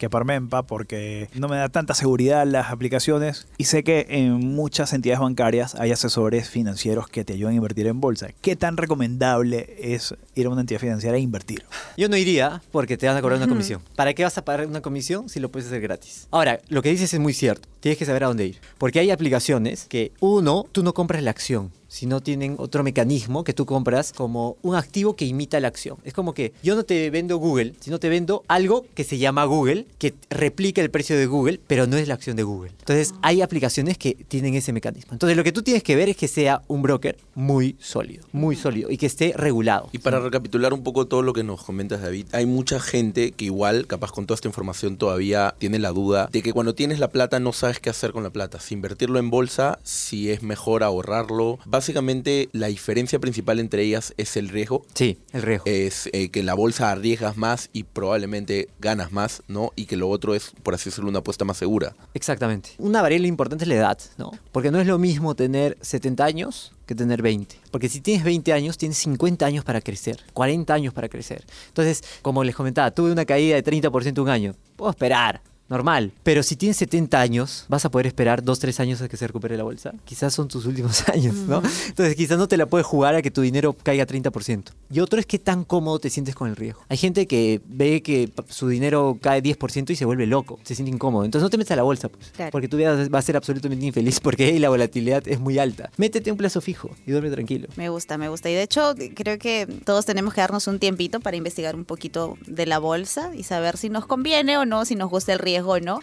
que 0.04 0.10
Parmempa 0.10 0.62
porque 0.62 1.28
no 1.34 1.48
me 1.48 1.56
da 1.56 1.68
tanta 1.68 1.94
seguridad 1.94 2.46
las 2.46 2.70
aplicaciones 2.70 3.46
y 3.56 3.64
sé 3.64 3.82
que 3.84 4.06
en 4.10 4.32
muchas 4.34 4.92
entidades 4.92 5.20
bancarias 5.20 5.74
hay 5.76 5.92
asesores 5.92 6.50
financieros 6.50 7.08
que 7.08 7.24
te 7.24 7.32
ayudan 7.32 7.54
a 7.54 7.56
invertir 7.56 7.86
en 7.86 8.00
bolsa. 8.00 8.28
¿Qué 8.42 8.54
tan 8.54 8.76
recomendable 8.76 9.74
es 9.80 10.14
ir 10.34 10.46
a 10.46 10.50
una 10.50 10.60
entidad 10.60 10.80
financiera 10.80 11.16
e 11.16 11.20
invertir? 11.20 11.64
Yo 11.96 12.08
no 12.08 12.16
iría 12.16 12.62
porque 12.70 12.96
te 12.96 13.06
van 13.06 13.16
a 13.16 13.22
cobrar 13.22 13.38
una 13.38 13.48
comisión. 13.48 13.80
¿Para 13.96 14.12
qué 14.12 14.24
vas 14.24 14.36
a 14.36 14.44
pagar 14.44 14.66
una 14.66 14.82
comisión 14.82 15.28
si 15.28 15.40
lo 15.40 15.50
puedes 15.50 15.68
hacer 15.68 15.80
gratis? 15.80 16.28
Ahora, 16.30 16.60
lo 16.68 16.82
que 16.82 16.90
dices 16.90 17.12
es 17.14 17.20
muy 17.20 17.32
cierto. 17.32 17.66
tienes 17.80 17.98
que 17.98 18.04
saber 18.04 18.24
a 18.24 18.26
dónde 18.28 18.46
ir. 18.46 18.58
Porque 18.76 18.98
hay 18.98 19.10
aplicaciones 19.10 19.86
que, 19.88 20.12
uno, 20.20 20.66
tú 20.70 20.82
no 20.82 20.92
compras 20.92 21.22
la 21.22 21.30
acción, 21.30 21.70
sino 21.88 22.20
tienen 22.20 22.56
otro 22.58 22.82
mecanismo 22.82 23.44
que 23.44 23.52
tú 23.52 23.66
compras 23.66 24.12
como 24.12 24.56
un 24.62 24.74
activo 24.74 25.16
que 25.16 25.24
imita 25.24 25.60
la 25.60 25.68
acción. 25.68 25.98
Es 26.04 26.12
como 26.12 26.34
que 26.34 26.52
yo 26.62 26.74
no 26.74 26.84
te 26.84 27.10
vendo 27.10 27.36
Google, 27.36 27.74
sino 27.80 27.98
te 27.98 28.08
vendo 28.08 28.44
algo 28.48 28.84
que 28.94 29.04
se 29.04 29.18
llama 29.18 29.44
Google, 29.44 29.86
que 29.98 30.14
replica 30.30 30.80
el 30.82 30.90
precio 30.90 31.16
de 31.16 31.26
Google, 31.26 31.60
pero 31.66 31.86
no 31.86 31.96
es 31.96 32.08
la 32.08 32.14
acción 32.14 32.36
de 32.36 32.42
Google. 32.42 32.72
Entonces 32.78 33.14
hay 33.22 33.42
aplicaciones 33.42 33.98
que 33.98 34.14
tienen 34.28 34.54
ese 34.54 34.72
mecanismo. 34.72 35.12
Entonces 35.12 35.36
lo 35.36 35.44
que 35.44 35.52
tú 35.52 35.62
tienes 35.62 35.82
que 35.82 35.96
ver 35.96 36.08
es 36.08 36.16
que 36.16 36.28
sea 36.28 36.62
un 36.68 36.82
broker 36.82 37.16
muy 37.34 37.76
sólido, 37.80 38.24
muy 38.32 38.56
sólido 38.56 38.90
y 38.90 38.96
que 38.96 39.06
esté 39.06 39.32
regulado. 39.36 39.88
Y 39.92 39.98
para 39.98 40.20
recapitular 40.20 40.72
un 40.72 40.82
poco 40.82 41.06
todo 41.06 41.22
lo 41.22 41.32
que 41.32 41.44
nos 41.44 41.62
comentas, 41.62 42.02
David, 42.02 42.26
hay 42.32 42.46
mucha 42.46 42.80
gente 42.80 43.32
que 43.32 43.46
igual, 43.46 43.86
capaz 43.86 44.12
con 44.12 44.26
toda 44.26 44.36
esta 44.36 44.48
información, 44.48 44.96
todavía 44.96 45.54
tiene 45.58 45.78
la 45.78 45.90
duda 45.90 46.28
de 46.30 46.42
que 46.42 46.52
cuando 46.52 46.74
tienes 46.74 46.98
la 46.98 47.08
plata 47.08 47.40
no 47.40 47.52
sabes 47.52 47.80
qué 47.80 47.90
hacer 47.90 48.12
con 48.12 48.22
la 48.22 48.30
plata. 48.30 48.60
Si 48.60 48.74
invertirlo 48.74 49.18
en 49.18 49.30
bolsa, 49.30 49.78
si 49.82 50.30
es 50.30 50.42
mejor 50.42 50.82
ahorrarlo. 50.82 51.58
Básicamente 51.84 52.48
la 52.52 52.68
diferencia 52.68 53.18
principal 53.18 53.60
entre 53.60 53.82
ellas 53.82 54.14
es 54.16 54.38
el 54.38 54.48
riesgo. 54.48 54.86
Sí, 54.94 55.18
el 55.34 55.42
riesgo. 55.42 55.66
Es 55.66 56.08
eh, 56.14 56.30
que 56.30 56.40
en 56.40 56.46
la 56.46 56.54
bolsa 56.54 56.90
arriesgas 56.90 57.36
más 57.36 57.68
y 57.74 57.82
probablemente 57.82 58.70
ganas 58.80 59.12
más, 59.12 59.42
¿no? 59.48 59.70
Y 59.76 59.84
que 59.84 59.98
lo 59.98 60.08
otro 60.08 60.34
es, 60.34 60.52
por 60.62 60.72
así 60.72 60.88
decirlo, 60.88 61.10
una 61.10 61.18
apuesta 61.18 61.44
más 61.44 61.58
segura. 61.58 61.94
Exactamente. 62.14 62.70
Una 62.78 63.02
variable 63.02 63.28
importante 63.28 63.64
es 63.64 63.68
la 63.68 63.74
edad, 63.74 63.98
¿no? 64.16 64.32
Porque 64.50 64.70
no 64.70 64.80
es 64.80 64.86
lo 64.86 64.98
mismo 64.98 65.34
tener 65.34 65.76
70 65.82 66.24
años 66.24 66.72
que 66.86 66.94
tener 66.94 67.20
20. 67.20 67.54
Porque 67.70 67.90
si 67.90 68.00
tienes 68.00 68.24
20 68.24 68.54
años, 68.54 68.78
tienes 68.78 68.96
50 68.96 69.44
años 69.44 69.62
para 69.62 69.82
crecer, 69.82 70.20
40 70.32 70.72
años 70.72 70.94
para 70.94 71.10
crecer. 71.10 71.44
Entonces, 71.68 72.02
como 72.22 72.44
les 72.44 72.54
comentaba, 72.54 72.92
tuve 72.92 73.12
una 73.12 73.26
caída 73.26 73.56
de 73.56 73.62
30% 73.62 74.22
un 74.22 74.30
año. 74.30 74.54
Puedo 74.76 74.90
esperar, 74.90 75.42
normal. 75.68 76.12
Pero 76.22 76.42
si 76.42 76.56
tienes 76.56 76.76
70 76.76 77.20
años, 77.20 77.64
vas 77.68 77.84
a 77.84 77.90
poder 77.90 78.06
esperar 78.06 78.42
2, 78.42 78.58
3 78.58 78.80
años 78.80 79.02
a 79.02 79.08
que 79.08 79.16
se 79.16 79.26
recupere 79.26 79.56
la 79.56 79.64
bolsa. 79.64 79.92
Quizás 80.04 80.34
son 80.34 80.48
tus 80.48 80.66
últimos 80.66 81.08
años, 81.08 81.34
¿no? 81.34 81.62
Entonces 81.88 82.14
quizás 82.16 82.38
no 82.38 82.48
te 82.48 82.56
la 82.56 82.66
puedes 82.66 82.86
jugar 82.86 83.14
a 83.14 83.22
que 83.22 83.30
tu 83.30 83.40
dinero 83.40 83.72
caiga 83.72 84.06
30%. 84.06 84.64
Y 84.90 85.00
otro 85.00 85.18
es 85.18 85.26
qué 85.26 85.38
tan 85.38 85.64
cómodo 85.64 85.98
te 85.98 86.10
sientes 86.10 86.34
con 86.34 86.48
el 86.48 86.56
riesgo. 86.56 86.82
Hay 86.88 86.96
gente 86.96 87.26
que 87.26 87.60
ve 87.66 88.02
que 88.02 88.30
su 88.48 88.68
dinero 88.68 89.18
cae 89.20 89.42
10% 89.42 89.90
y 89.90 89.96
se 89.96 90.04
vuelve 90.04 90.26
loco, 90.26 90.58
se 90.62 90.74
siente 90.74 90.92
incómodo. 90.92 91.24
Entonces 91.24 91.44
no 91.44 91.50
te 91.50 91.58
metas 91.58 91.72
a 91.72 91.76
la 91.76 91.82
bolsa, 91.82 92.08
pues. 92.08 92.30
Claro. 92.32 92.50
Porque 92.50 92.68
tu 92.68 92.76
vida 92.76 93.08
va 93.08 93.18
a 93.18 93.22
ser 93.22 93.36
absolutamente 93.36 93.86
infeliz 93.86 94.20
porque 94.20 94.58
la 94.58 94.68
volatilidad 94.68 95.26
es 95.26 95.40
muy 95.40 95.58
alta. 95.58 95.90
Métete 95.96 96.30
un 96.30 96.38
plazo 96.38 96.60
fijo 96.60 96.90
y 97.06 97.10
duerme 97.10 97.30
tranquilo. 97.30 97.68
Me 97.76 97.88
gusta, 97.88 98.18
me 98.18 98.28
gusta. 98.28 98.50
Y 98.50 98.54
de 98.54 98.62
hecho, 98.62 98.94
creo 99.14 99.38
que 99.38 99.66
todos 99.84 100.04
tenemos 100.04 100.34
que 100.34 100.40
darnos 100.40 100.66
un 100.66 100.78
tiempito 100.78 101.20
para 101.20 101.36
investigar 101.36 101.74
un 101.74 101.84
poquito 101.84 102.36
de 102.46 102.66
la 102.66 102.78
bolsa 102.78 103.34
y 103.34 103.44
saber 103.44 103.76
si 103.76 103.88
nos 103.88 104.06
conviene 104.06 104.58
o 104.58 104.64
no, 104.66 104.84
si 104.84 104.94
nos 104.94 105.10
gusta 105.10 105.32
el 105.32 105.38
riesgo 105.38 105.53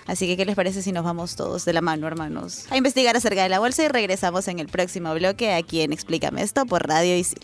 Así 0.08 0.28
que, 0.28 0.38
¿qué 0.38 0.46
les 0.46 0.56
parece 0.56 0.82
si 0.82 0.92
nos 0.92 1.04
vamos 1.04 1.36
todos 1.36 1.66
de 1.66 1.74
la 1.74 1.82
mano, 1.82 2.08
hermanos? 2.08 2.66
A 2.70 2.78
investigar 2.78 3.16
acerca 3.16 3.44
de 3.44 3.50
la 3.50 3.60
bolsa 3.60 3.84
y 3.84 3.88
regresamos 3.88 4.48
en 4.48 4.60
el 4.60 4.68
próximo 4.68 5.14
bloque 5.14 5.54
aquí 5.54 5.82
en 5.82 5.94
Explícame 5.94 6.42
esto 6.42 6.66
por 6.66 6.88
Radio 6.88 7.18
Isil. 7.18 7.40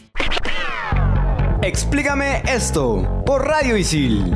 Explícame 1.61 2.43
esto 2.47 3.23
por 3.25 3.45
Radio 3.45 3.77
Isil. 3.77 4.33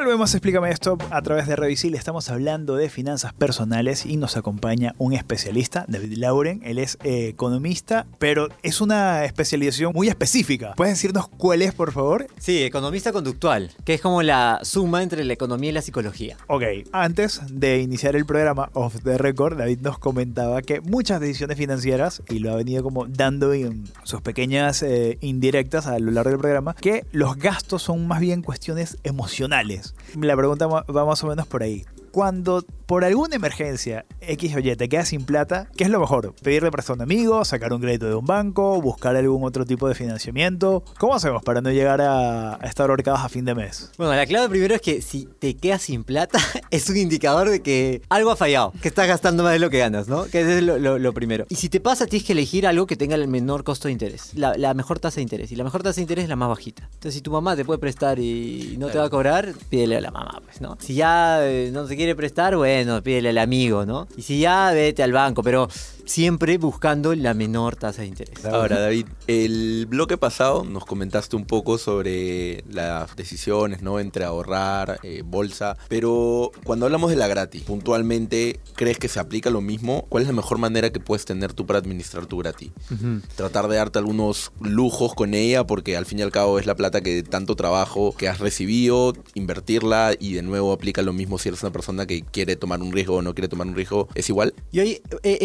Volvemos 0.00 0.32
a 0.32 0.38
Explícame 0.38 0.70
esto 0.70 0.96
a 1.10 1.20
través 1.20 1.46
de 1.46 1.56
Revisil. 1.56 1.94
Estamos 1.94 2.30
hablando 2.30 2.74
de 2.74 2.88
finanzas 2.88 3.34
personales 3.34 4.06
y 4.06 4.16
nos 4.16 4.38
acompaña 4.38 4.94
un 4.96 5.12
especialista, 5.12 5.84
David 5.88 6.16
Lauren. 6.16 6.62
Él 6.64 6.78
es 6.78 6.96
eh, 7.04 7.28
economista, 7.28 8.06
pero 8.18 8.48
es 8.62 8.80
una 8.80 9.26
especialización 9.26 9.92
muy 9.92 10.08
específica. 10.08 10.72
¿Puedes 10.74 10.94
decirnos 10.94 11.28
cuál 11.28 11.60
es, 11.60 11.74
por 11.74 11.92
favor? 11.92 12.26
Sí, 12.38 12.62
economista 12.62 13.12
conductual, 13.12 13.72
que 13.84 13.92
es 13.92 14.00
como 14.00 14.22
la 14.22 14.60
suma 14.62 15.02
entre 15.02 15.22
la 15.22 15.34
economía 15.34 15.68
y 15.68 15.74
la 15.74 15.82
psicología. 15.82 16.38
Ok, 16.46 16.62
antes 16.92 17.42
de 17.50 17.82
iniciar 17.82 18.16
el 18.16 18.24
programa 18.24 18.70
Off 18.72 19.02
the 19.04 19.18
Record, 19.18 19.58
David 19.58 19.80
nos 19.82 19.98
comentaba 19.98 20.62
que 20.62 20.80
muchas 20.80 21.20
decisiones 21.20 21.58
financieras, 21.58 22.22
y 22.30 22.38
lo 22.38 22.50
ha 22.50 22.56
venido 22.56 22.82
como 22.82 23.06
dando 23.06 23.52
en 23.52 23.84
sus 24.04 24.22
pequeñas 24.22 24.82
eh, 24.82 25.18
indirectas 25.20 25.86
a 25.86 25.98
lo 25.98 26.10
largo 26.10 26.30
del 26.30 26.40
programa, 26.40 26.74
que 26.74 27.04
los 27.12 27.36
gastos 27.36 27.82
son 27.82 28.08
más 28.08 28.20
bien 28.20 28.40
cuestiones 28.40 28.96
emocionales. 29.04 29.89
La 30.18 30.36
pregunta 30.36 30.66
va 30.66 31.04
más 31.04 31.22
o 31.24 31.26
menos 31.26 31.46
por 31.46 31.62
ahí. 31.62 31.84
Cuando 32.12 32.64
por 32.90 33.04
alguna 33.04 33.36
emergencia 33.36 34.04
X 34.20 34.56
o 34.56 34.58
Y 34.58 34.74
te 34.74 34.88
quedas 34.88 35.06
sin 35.06 35.24
plata, 35.24 35.68
¿qué 35.76 35.84
es 35.84 35.90
lo 35.90 36.00
mejor? 36.00 36.34
¿Pedirle 36.42 36.72
prestado 36.72 36.94
a 36.94 36.96
un 36.96 37.02
amigo? 37.02 37.44
¿Sacar 37.44 37.72
un 37.72 37.80
crédito 37.80 38.08
de 38.08 38.16
un 38.16 38.26
banco? 38.26 38.82
¿Buscar 38.82 39.14
algún 39.14 39.44
otro 39.44 39.64
tipo 39.64 39.86
de 39.86 39.94
financiamiento? 39.94 40.82
¿Cómo 40.98 41.14
hacemos 41.14 41.40
para 41.44 41.60
no 41.60 41.70
llegar 41.70 42.00
a, 42.00 42.58
estar 42.64 42.90
ahorcados 42.90 43.20
a 43.20 43.28
fin 43.28 43.44
de 43.44 43.54
mes? 43.54 43.92
Bueno, 43.96 44.12
la 44.16 44.26
clave 44.26 44.48
primero 44.48 44.74
es 44.74 44.80
que 44.80 45.02
si 45.02 45.28
te 45.38 45.56
quedas 45.56 45.82
sin 45.82 46.02
plata, 46.02 46.40
es 46.72 46.90
un 46.90 46.96
indicador 46.96 47.48
de 47.48 47.62
que 47.62 48.02
algo 48.08 48.32
ha 48.32 48.36
fallado, 48.36 48.72
que 48.82 48.88
estás 48.88 49.06
gastando 49.06 49.44
más 49.44 49.52
de 49.52 49.60
lo 49.60 49.70
que 49.70 49.78
ganas, 49.78 50.08
¿no? 50.08 50.24
Que 50.24 50.40
es 50.40 50.60
lo, 50.60 51.12
primero. 51.12 51.46
Y 51.48 51.54
si 51.54 51.68
te 51.68 51.78
pasa, 51.78 52.06
tienes 52.06 52.26
que 52.26 52.32
elegir 52.32 52.66
algo 52.66 52.88
que 52.88 52.96
tenga 52.96 53.14
el 53.14 53.28
menor 53.28 53.62
costo 53.62 53.86
de 53.86 53.92
interés, 53.92 54.32
la, 54.34 54.74
mejor 54.74 54.98
tasa 54.98 55.16
de 55.16 55.22
interés. 55.22 55.52
Y 55.52 55.54
la 55.54 55.62
mejor 55.62 55.84
tasa 55.84 55.94
de 55.94 56.02
interés 56.02 56.24
es 56.24 56.28
la 56.28 56.34
más 56.34 56.48
bajita. 56.48 56.88
Entonces, 56.92 57.14
si 57.14 57.20
tu 57.20 57.30
mamá 57.30 57.54
te 57.54 57.64
puede 57.64 57.78
prestar 57.78 58.18
y 58.18 58.74
no 58.80 58.88
te 58.88 58.98
va 58.98 59.04
a 59.04 59.10
cobrar, 59.10 59.54
pídele 59.68 59.96
a 59.96 60.00
la 60.00 60.10
mamá, 60.10 60.42
pues, 60.44 60.60
¿no? 60.60 60.76
Si 60.80 60.94
ya 60.94 61.46
eh, 61.46 61.70
no 61.72 61.84
te 61.84 61.94
quiere 61.94 62.16
prestar, 62.16 62.56
bueno, 62.56 62.79
pídele 63.02 63.30
al 63.30 63.38
amigo, 63.38 63.86
¿no? 63.86 64.06
Y 64.16 64.22
si 64.22 64.40
ya, 64.40 64.70
vete 64.72 65.02
al 65.02 65.12
banco, 65.12 65.42
pero 65.42 65.68
siempre 66.10 66.58
buscando 66.58 67.14
la 67.14 67.34
menor 67.34 67.76
tasa 67.76 68.02
de 68.02 68.08
interés. 68.08 68.44
Ahora, 68.44 68.80
David, 68.80 69.06
el 69.28 69.86
bloque 69.86 70.18
pasado 70.18 70.64
nos 70.64 70.84
comentaste 70.84 71.36
un 71.36 71.44
poco 71.44 71.78
sobre 71.78 72.64
las 72.68 73.14
decisiones, 73.14 73.80
¿no? 73.82 74.00
Entre 74.00 74.24
ahorrar, 74.24 74.98
eh, 75.04 75.22
bolsa, 75.24 75.76
pero 75.88 76.50
cuando 76.64 76.86
hablamos 76.86 77.10
de 77.10 77.16
la 77.16 77.28
gratis, 77.28 77.62
puntualmente, 77.62 78.58
¿crees 78.74 78.98
que 78.98 79.06
se 79.06 79.20
aplica 79.20 79.50
lo 79.50 79.60
mismo? 79.60 80.06
¿Cuál 80.08 80.22
es 80.22 80.28
la 80.28 80.34
mejor 80.34 80.58
manera 80.58 80.90
que 80.90 80.98
puedes 80.98 81.24
tener 81.24 81.52
tú 81.52 81.64
para 81.64 81.78
administrar 81.78 82.26
tu 82.26 82.38
gratis? 82.38 82.72
Ujú. 82.90 83.20
Tratar 83.36 83.68
de 83.68 83.76
darte 83.76 84.00
algunos 84.00 84.50
lujos 84.60 85.14
con 85.14 85.32
ella, 85.32 85.64
porque 85.64 85.96
al 85.96 86.06
fin 86.06 86.18
y 86.18 86.22
al 86.22 86.32
cabo 86.32 86.58
es 86.58 86.66
la 86.66 86.74
plata 86.74 87.02
que 87.02 87.14
de 87.14 87.22
tanto 87.22 87.54
trabajo 87.54 88.16
que 88.16 88.28
has 88.28 88.40
recibido, 88.40 89.12
invertirla 89.34 90.14
y 90.18 90.32
de 90.32 90.42
nuevo 90.42 90.72
aplica 90.72 91.02
lo 91.02 91.12
mismo 91.12 91.38
si 91.38 91.50
eres 91.50 91.62
una 91.62 91.70
persona 91.70 92.06
que 92.06 92.22
quiere 92.22 92.56
tomar 92.56 92.80
un 92.80 92.90
riesgo 92.90 93.16
o 93.16 93.22
no 93.22 93.32
quiere 93.32 93.46
tomar 93.46 93.68
un 93.68 93.76
riesgo, 93.76 94.08
¿es 94.16 94.28
igual? 94.28 94.54
Yo 94.72 94.82
he 94.82 95.00
he 95.22 95.44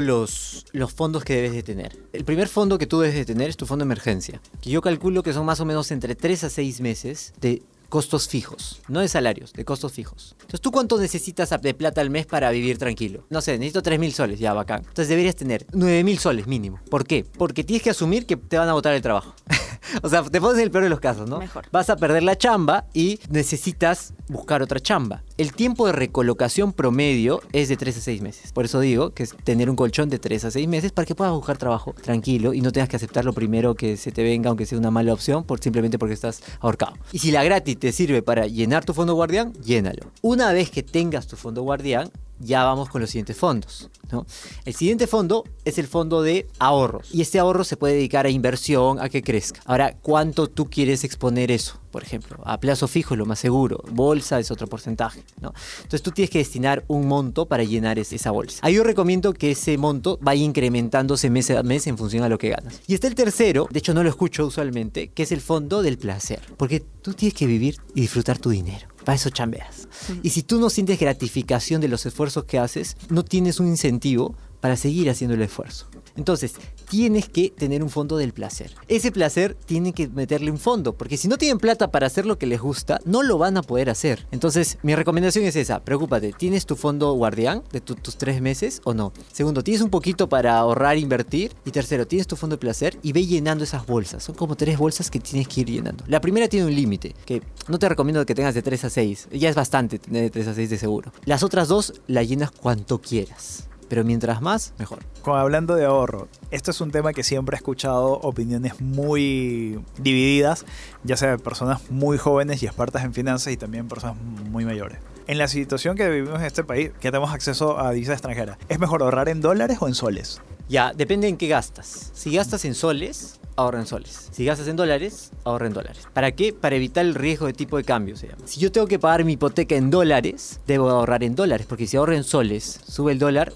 los, 0.00 0.66
los 0.72 0.92
fondos 0.92 1.24
que 1.24 1.34
debes 1.34 1.52
de 1.52 1.62
tener. 1.62 1.96
El 2.12 2.24
primer 2.24 2.48
fondo 2.48 2.78
que 2.78 2.86
tú 2.86 3.00
debes 3.00 3.16
de 3.16 3.24
tener 3.24 3.50
es 3.50 3.56
tu 3.56 3.66
fondo 3.66 3.84
de 3.84 3.88
emergencia, 3.88 4.40
que 4.60 4.70
yo 4.70 4.80
calculo 4.80 5.22
que 5.22 5.32
son 5.32 5.46
más 5.46 5.60
o 5.60 5.64
menos 5.64 5.90
entre 5.90 6.14
3 6.14 6.44
a 6.44 6.50
6 6.50 6.80
meses 6.80 7.32
de 7.40 7.62
costos 7.92 8.26
fijos, 8.26 8.80
no 8.88 9.00
de 9.00 9.08
salarios, 9.08 9.52
de 9.52 9.66
costos 9.66 9.92
fijos. 9.92 10.34
Entonces, 10.40 10.62
¿tú 10.62 10.72
cuánto 10.72 10.98
necesitas 10.98 11.50
de 11.60 11.74
plata 11.74 12.00
al 12.00 12.08
mes 12.08 12.24
para 12.24 12.50
vivir 12.50 12.78
tranquilo? 12.78 13.26
No 13.28 13.42
sé, 13.42 13.58
necesito 13.58 13.82
3 13.82 14.00
mil 14.00 14.14
soles, 14.14 14.40
ya 14.40 14.54
bacán. 14.54 14.78
Entonces 14.78 15.08
deberías 15.08 15.36
tener 15.36 15.66
9 15.72 16.02
mil 16.02 16.18
soles 16.18 16.46
mínimo. 16.46 16.80
¿Por 16.88 17.06
qué? 17.06 17.26
Porque 17.36 17.64
tienes 17.64 17.82
que 17.82 17.90
asumir 17.90 18.24
que 18.24 18.38
te 18.38 18.56
van 18.56 18.70
a 18.70 18.72
botar 18.72 18.94
el 18.94 19.02
trabajo. 19.02 19.34
o 20.02 20.08
sea, 20.08 20.22
te 20.22 20.40
pones 20.40 20.56
en 20.56 20.64
el 20.64 20.70
peor 20.70 20.84
de 20.84 20.88
los 20.88 21.00
casos, 21.00 21.28
¿no? 21.28 21.38
Mejor. 21.38 21.66
Vas 21.70 21.90
a 21.90 21.96
perder 21.96 22.22
la 22.22 22.34
chamba 22.34 22.86
y 22.94 23.20
necesitas 23.28 24.14
buscar 24.26 24.62
otra 24.62 24.80
chamba. 24.80 25.22
El 25.38 25.54
tiempo 25.54 25.86
de 25.86 25.92
recolocación 25.92 26.74
promedio 26.74 27.40
es 27.52 27.70
de 27.70 27.78
3 27.78 27.96
a 27.96 28.00
6 28.02 28.20
meses. 28.20 28.52
Por 28.52 28.66
eso 28.66 28.80
digo 28.80 29.10
que 29.10 29.22
es 29.22 29.34
tener 29.44 29.70
un 29.70 29.76
colchón 29.76 30.10
de 30.10 30.18
3 30.18 30.44
a 30.44 30.50
6 30.50 30.68
meses 30.68 30.92
para 30.92 31.06
que 31.06 31.14
puedas 31.14 31.32
buscar 31.32 31.56
trabajo 31.56 31.94
tranquilo 31.94 32.52
y 32.52 32.60
no 32.60 32.70
tengas 32.70 32.90
que 32.90 32.96
aceptar 32.96 33.24
lo 33.24 33.32
primero 33.32 33.74
que 33.74 33.96
se 33.96 34.12
te 34.12 34.22
venga, 34.22 34.50
aunque 34.50 34.66
sea 34.66 34.76
una 34.76 34.90
mala 34.90 35.14
opción, 35.14 35.44
por, 35.44 35.58
simplemente 35.60 35.98
porque 35.98 36.12
estás 36.12 36.42
ahorcado. 36.60 36.92
Y 37.12 37.18
si 37.20 37.30
la 37.30 37.42
gratis 37.44 37.78
te 37.78 37.92
sirve 37.92 38.20
para 38.20 38.46
llenar 38.46 38.84
tu 38.84 38.92
fondo 38.92 39.14
guardián, 39.14 39.54
llénalo. 39.54 40.12
Una 40.20 40.52
vez 40.52 40.70
que 40.70 40.82
tengas 40.82 41.26
tu 41.26 41.36
fondo 41.36 41.62
guardián, 41.62 42.10
ya 42.42 42.64
vamos 42.64 42.88
con 42.88 43.00
los 43.00 43.10
siguientes 43.10 43.36
fondos. 43.36 43.88
¿no? 44.10 44.26
El 44.66 44.74
siguiente 44.74 45.06
fondo 45.06 45.44
es 45.64 45.78
el 45.78 45.86
fondo 45.86 46.20
de 46.22 46.46
ahorros. 46.58 47.08
Y 47.14 47.22
este 47.22 47.38
ahorro 47.38 47.64
se 47.64 47.76
puede 47.76 47.94
dedicar 47.94 48.26
a 48.26 48.30
inversión, 48.30 49.00
a 49.00 49.08
que 49.08 49.22
crezca. 49.22 49.60
Ahora, 49.64 49.96
¿cuánto 50.02 50.48
tú 50.48 50.68
quieres 50.68 51.04
exponer 51.04 51.50
eso? 51.50 51.78
Por 51.90 52.02
ejemplo, 52.02 52.40
a 52.44 52.58
plazo 52.58 52.88
fijo 52.88 53.14
es 53.14 53.18
lo 53.18 53.26
más 53.26 53.38
seguro. 53.38 53.82
Bolsa 53.90 54.38
es 54.40 54.50
otro 54.50 54.66
porcentaje. 54.66 55.22
¿no? 55.40 55.52
Entonces 55.78 56.02
tú 56.02 56.10
tienes 56.10 56.30
que 56.30 56.38
destinar 56.38 56.84
un 56.88 57.06
monto 57.06 57.46
para 57.46 57.64
llenar 57.64 57.98
es- 57.98 58.12
esa 58.12 58.30
bolsa. 58.30 58.58
Ahí 58.62 58.74
yo 58.74 58.84
recomiendo 58.84 59.32
que 59.34 59.50
ese 59.52 59.76
monto 59.78 60.18
vaya 60.20 60.42
incrementándose 60.42 61.30
mes 61.30 61.50
a 61.50 61.62
mes 61.62 61.86
en 61.86 61.96
función 61.98 62.22
a 62.24 62.28
lo 62.28 62.38
que 62.38 62.50
ganas. 62.50 62.80
Y 62.86 62.94
está 62.94 63.08
el 63.08 63.14
tercero, 63.14 63.68
de 63.70 63.78
hecho 63.78 63.94
no 63.94 64.02
lo 64.02 64.08
escucho 64.08 64.46
usualmente, 64.46 65.08
que 65.08 65.22
es 65.22 65.32
el 65.32 65.40
fondo 65.40 65.82
del 65.82 65.98
placer. 65.98 66.40
Porque 66.56 66.80
tú 66.80 67.14
tienes 67.14 67.34
que 67.34 67.46
vivir 67.46 67.76
y 67.94 68.02
disfrutar 68.02 68.38
tu 68.38 68.50
dinero. 68.50 68.88
Para 69.04 69.16
eso 69.16 69.30
chambeas. 69.30 69.88
Y 70.22 70.30
si 70.30 70.42
tú 70.42 70.60
no 70.60 70.70
sientes 70.70 70.98
gratificación 70.98 71.80
de 71.80 71.88
los 71.88 72.06
esfuerzos 72.06 72.44
que 72.44 72.58
haces, 72.58 72.96
no 73.08 73.24
tienes 73.24 73.60
un 73.60 73.66
incentivo 73.66 74.34
para 74.60 74.76
seguir 74.76 75.10
haciendo 75.10 75.34
el 75.34 75.42
esfuerzo. 75.42 75.86
Entonces, 76.16 76.54
tienes 76.88 77.28
que 77.28 77.50
tener 77.50 77.82
un 77.82 77.90
fondo 77.90 78.16
del 78.16 78.32
placer. 78.32 78.74
Ese 78.88 79.12
placer 79.12 79.54
tiene 79.66 79.92
que 79.92 80.08
meterle 80.08 80.50
un 80.50 80.58
fondo, 80.58 80.94
porque 80.96 81.16
si 81.16 81.28
no 81.28 81.38
tienen 81.38 81.58
plata 81.58 81.90
para 81.90 82.06
hacer 82.06 82.26
lo 82.26 82.38
que 82.38 82.46
les 82.46 82.60
gusta, 82.60 83.00
no 83.04 83.22
lo 83.22 83.38
van 83.38 83.56
a 83.56 83.62
poder 83.62 83.90
hacer. 83.90 84.26
Entonces, 84.30 84.78
mi 84.82 84.94
recomendación 84.94 85.44
es 85.44 85.56
esa, 85.56 85.80
preocúpate, 85.84 86.32
¿tienes 86.32 86.66
tu 86.66 86.76
fondo 86.76 87.12
guardián 87.14 87.62
de 87.72 87.80
tu- 87.80 87.94
tus 87.94 88.16
tres 88.16 88.40
meses 88.42 88.80
o 88.84 88.94
no? 88.94 89.12
Segundo, 89.32 89.62
¿tienes 89.64 89.82
un 89.82 89.90
poquito 89.90 90.28
para 90.28 90.58
ahorrar, 90.58 90.98
invertir? 90.98 91.52
Y 91.64 91.70
tercero, 91.70 92.06
¿tienes 92.06 92.26
tu 92.26 92.36
fondo 92.36 92.56
de 92.56 92.60
placer? 92.60 92.98
Y 93.02 93.12
ve 93.12 93.26
llenando 93.26 93.64
esas 93.64 93.86
bolsas. 93.86 94.22
Son 94.22 94.34
como 94.34 94.56
tres 94.56 94.78
bolsas 94.78 95.10
que 95.10 95.20
tienes 95.20 95.48
que 95.48 95.62
ir 95.62 95.70
llenando. 95.70 96.04
La 96.08 96.20
primera 96.20 96.48
tiene 96.48 96.66
un 96.66 96.74
límite, 96.74 97.14
que 97.24 97.42
no 97.68 97.78
te 97.78 97.88
recomiendo 97.88 98.24
que 98.26 98.34
tengas 98.34 98.54
de 98.54 98.62
3 98.62 98.84
a 98.84 98.90
6. 98.90 99.28
Ya 99.32 99.48
es 99.48 99.54
bastante 99.56 99.98
tener 99.98 100.22
de 100.22 100.30
3 100.30 100.48
a 100.48 100.54
6 100.54 100.70
de 100.70 100.78
seguro. 100.78 101.12
Las 101.24 101.42
otras 101.42 101.68
dos 101.68 101.94
la 102.06 102.22
llenas 102.22 102.50
cuanto 102.50 103.00
quieras. 103.00 103.68
Pero 103.92 104.04
mientras 104.04 104.40
más, 104.40 104.72
mejor. 104.78 105.00
Como 105.20 105.36
hablando 105.36 105.74
de 105.74 105.84
ahorro, 105.84 106.26
esto 106.50 106.70
es 106.70 106.80
un 106.80 106.90
tema 106.90 107.12
que 107.12 107.22
siempre 107.22 107.56
he 107.56 107.58
escuchado 107.58 108.12
opiniones 108.20 108.80
muy 108.80 109.84
divididas, 109.98 110.64
ya 111.04 111.18
sea 111.18 111.32
de 111.32 111.38
personas 111.38 111.90
muy 111.90 112.16
jóvenes 112.16 112.62
y 112.62 112.66
expertas 112.66 113.04
en 113.04 113.12
finanzas 113.12 113.52
y 113.52 113.58
también 113.58 113.88
personas 113.88 114.16
muy 114.16 114.64
mayores. 114.64 114.96
En 115.26 115.36
la 115.36 115.46
situación 115.46 115.94
que 115.94 116.08
vivimos 116.08 116.40
en 116.40 116.46
este 116.46 116.64
país, 116.64 116.90
que 117.02 117.10
tenemos 117.10 117.34
acceso 117.34 117.78
a 117.78 117.92
divisa 117.92 118.14
extranjera, 118.14 118.56
¿es 118.70 118.78
mejor 118.78 119.02
ahorrar 119.02 119.28
en 119.28 119.42
dólares 119.42 119.76
o 119.82 119.88
en 119.88 119.94
soles? 119.94 120.40
Ya, 120.70 120.94
depende 120.94 121.28
en 121.28 121.36
qué 121.36 121.48
gastas. 121.48 122.12
Si 122.14 122.34
gastas 122.34 122.64
en 122.64 122.74
soles, 122.74 123.40
ahorra 123.56 123.80
en 123.80 123.86
soles. 123.86 124.28
Si 124.32 124.44
gastas 124.44 124.68
en 124.68 124.76
dólares, 124.76 125.30
ahorra 125.44 125.66
en 125.66 125.72
dólares. 125.72 126.08
¿Para 126.12 126.32
qué? 126.32 126.52
Para 126.52 126.76
evitar 126.76 127.04
el 127.04 127.14
riesgo 127.14 127.46
de 127.46 127.52
tipo 127.52 127.76
de 127.76 127.84
cambio, 127.84 128.16
se 128.16 128.28
llama. 128.28 128.42
Si 128.46 128.60
yo 128.60 128.72
tengo 128.72 128.86
que 128.86 128.98
pagar 128.98 129.24
mi 129.24 129.34
hipoteca 129.34 129.74
en 129.76 129.90
dólares, 129.90 130.60
debo 130.66 130.90
ahorrar 130.90 131.22
en 131.24 131.34
dólares, 131.34 131.66
porque 131.68 131.86
si 131.86 131.96
ahorro 131.96 132.14
en 132.14 132.24
soles, 132.24 132.80
sube 132.86 133.12
el 133.12 133.18
dólar, 133.18 133.52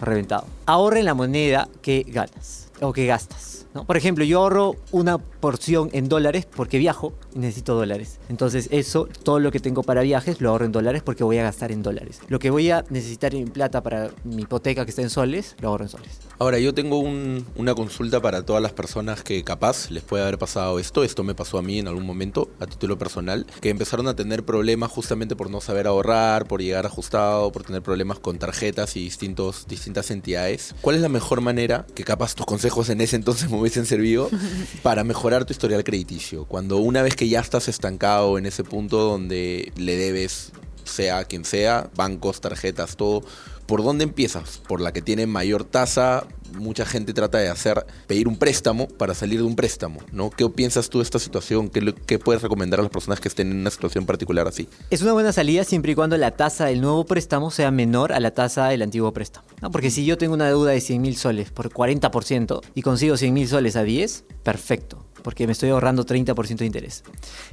reventado. 0.00 0.46
Ahorra 0.66 0.98
en 0.98 1.04
la 1.04 1.14
moneda 1.14 1.68
que 1.80 2.04
ganas 2.08 2.68
o 2.80 2.92
que 2.92 3.06
gastas. 3.06 3.66
Por 3.86 3.96
ejemplo, 3.96 4.24
yo 4.24 4.40
ahorro 4.40 4.76
una 4.90 5.16
porción 5.16 5.88
en 5.92 6.08
dólares 6.08 6.46
porque 6.46 6.76
viajo 6.78 7.14
necesito 7.34 7.74
dólares. 7.74 8.18
Entonces 8.28 8.68
eso, 8.70 9.08
todo 9.22 9.38
lo 9.38 9.50
que 9.50 9.60
tengo 9.60 9.82
para 9.82 10.02
viajes, 10.02 10.40
lo 10.40 10.50
ahorro 10.50 10.64
en 10.64 10.72
dólares 10.72 11.02
porque 11.04 11.24
voy 11.24 11.38
a 11.38 11.42
gastar 11.42 11.72
en 11.72 11.82
dólares. 11.82 12.20
Lo 12.28 12.38
que 12.38 12.50
voy 12.50 12.70
a 12.70 12.84
necesitar 12.90 13.34
en 13.34 13.48
plata 13.48 13.82
para 13.82 14.10
mi 14.24 14.42
hipoteca 14.42 14.84
que 14.84 14.90
está 14.90 15.02
en 15.02 15.10
soles, 15.10 15.56
lo 15.60 15.68
ahorro 15.68 15.84
en 15.84 15.90
soles. 15.90 16.18
Ahora, 16.38 16.58
yo 16.58 16.74
tengo 16.74 16.98
un- 16.98 17.46
una 17.56 17.74
consulta 17.74 18.20
para 18.20 18.44
todas 18.44 18.62
las 18.62 18.72
personas 18.72 19.22
que 19.22 19.44
capaz 19.44 19.90
les 19.90 20.02
puede 20.02 20.22
haber 20.24 20.38
pasado 20.38 20.78
esto. 20.78 21.04
Esto 21.04 21.22
me 21.22 21.34
pasó 21.34 21.58
a 21.58 21.62
mí 21.62 21.78
en 21.78 21.88
algún 21.88 22.04
momento, 22.06 22.48
a 22.60 22.66
título 22.66 22.98
personal, 22.98 23.46
que 23.60 23.70
empezaron 23.70 24.08
a 24.08 24.16
tener 24.16 24.44
problemas 24.44 24.90
justamente 24.90 25.36
por 25.36 25.50
no 25.50 25.60
saber 25.60 25.86
ahorrar, 25.86 26.46
por 26.46 26.60
llegar 26.60 26.84
ajustado, 26.86 27.52
por 27.52 27.62
tener 27.62 27.82
problemas 27.82 28.18
con 28.18 28.38
tarjetas 28.38 28.96
y 28.96 29.04
distintos, 29.04 29.66
distintas 29.68 30.10
entidades. 30.10 30.74
¿Cuál 30.80 30.96
es 30.96 31.02
la 31.02 31.08
mejor 31.08 31.40
manera, 31.40 31.86
que 31.94 32.02
capaz 32.04 32.34
tus 32.34 32.46
consejos 32.46 32.88
en 32.88 33.00
ese 33.00 33.16
entonces 33.16 33.50
me 33.50 33.58
hubiesen 33.60 33.86
servido, 33.86 34.28
para 34.82 35.04
mejorar 35.04 35.44
tu 35.44 35.52
historial 35.52 35.84
crediticio? 35.84 36.44
Cuando 36.46 36.78
una 36.78 37.02
vez 37.02 37.14
que 37.14 37.21
ya 37.28 37.40
estás 37.40 37.68
estancado 37.68 38.38
en 38.38 38.46
ese 38.46 38.64
punto 38.64 38.98
donde 38.98 39.72
le 39.76 39.96
debes 39.96 40.52
sea 40.84 41.24
quien 41.24 41.44
sea, 41.44 41.90
bancos, 41.96 42.40
tarjetas, 42.40 42.96
todo. 42.96 43.22
¿Por 43.66 43.84
dónde 43.84 44.04
empiezas? 44.04 44.60
¿Por 44.68 44.80
la 44.80 44.92
que 44.92 45.00
tiene 45.00 45.26
mayor 45.26 45.64
tasa? 45.64 46.26
Mucha 46.58 46.84
gente 46.84 47.14
trata 47.14 47.38
de 47.38 47.48
hacer, 47.48 47.86
pedir 48.06 48.28
un 48.28 48.36
préstamo 48.36 48.88
para 48.88 49.14
salir 49.14 49.38
de 49.38 49.46
un 49.46 49.56
préstamo, 49.56 50.00
¿no? 50.12 50.28
¿Qué 50.28 50.46
piensas 50.50 50.90
tú 50.90 50.98
de 50.98 51.04
esta 51.04 51.18
situación? 51.18 51.70
¿Qué, 51.70 52.18
puedes 52.18 52.42
recomendar 52.42 52.80
a 52.80 52.82
las 52.82 52.92
personas 52.92 53.20
que 53.20 53.28
estén 53.28 53.50
en 53.50 53.60
una 53.60 53.70
situación 53.70 54.04
particular 54.04 54.46
así? 54.46 54.68
Es 54.90 55.00
una 55.00 55.12
buena 55.12 55.32
salida 55.32 55.64
siempre 55.64 55.92
y 55.92 55.94
cuando 55.94 56.18
la 56.18 56.32
tasa 56.32 56.66
del 56.66 56.82
nuevo 56.82 57.06
préstamo 57.06 57.50
sea 57.50 57.70
menor 57.70 58.12
a 58.12 58.20
la 58.20 58.32
tasa 58.32 58.68
del 58.68 58.82
antiguo 58.82 59.12
préstamo. 59.12 59.46
Porque 59.70 59.90
si 59.90 60.04
yo 60.04 60.18
tengo 60.18 60.34
una 60.34 60.48
deuda 60.48 60.72
de 60.72 60.80
100 60.80 61.00
mil 61.00 61.16
soles 61.16 61.50
por 61.50 61.70
40% 61.70 62.60
y 62.74 62.82
consigo 62.82 63.16
100 63.16 63.32
mil 63.32 63.48
soles 63.48 63.76
a 63.76 63.84
10, 63.84 64.24
perfecto. 64.42 65.06
Porque 65.22 65.46
me 65.46 65.52
estoy 65.52 65.70
ahorrando 65.70 66.04
30% 66.04 66.56
de 66.56 66.66
interés. 66.66 67.04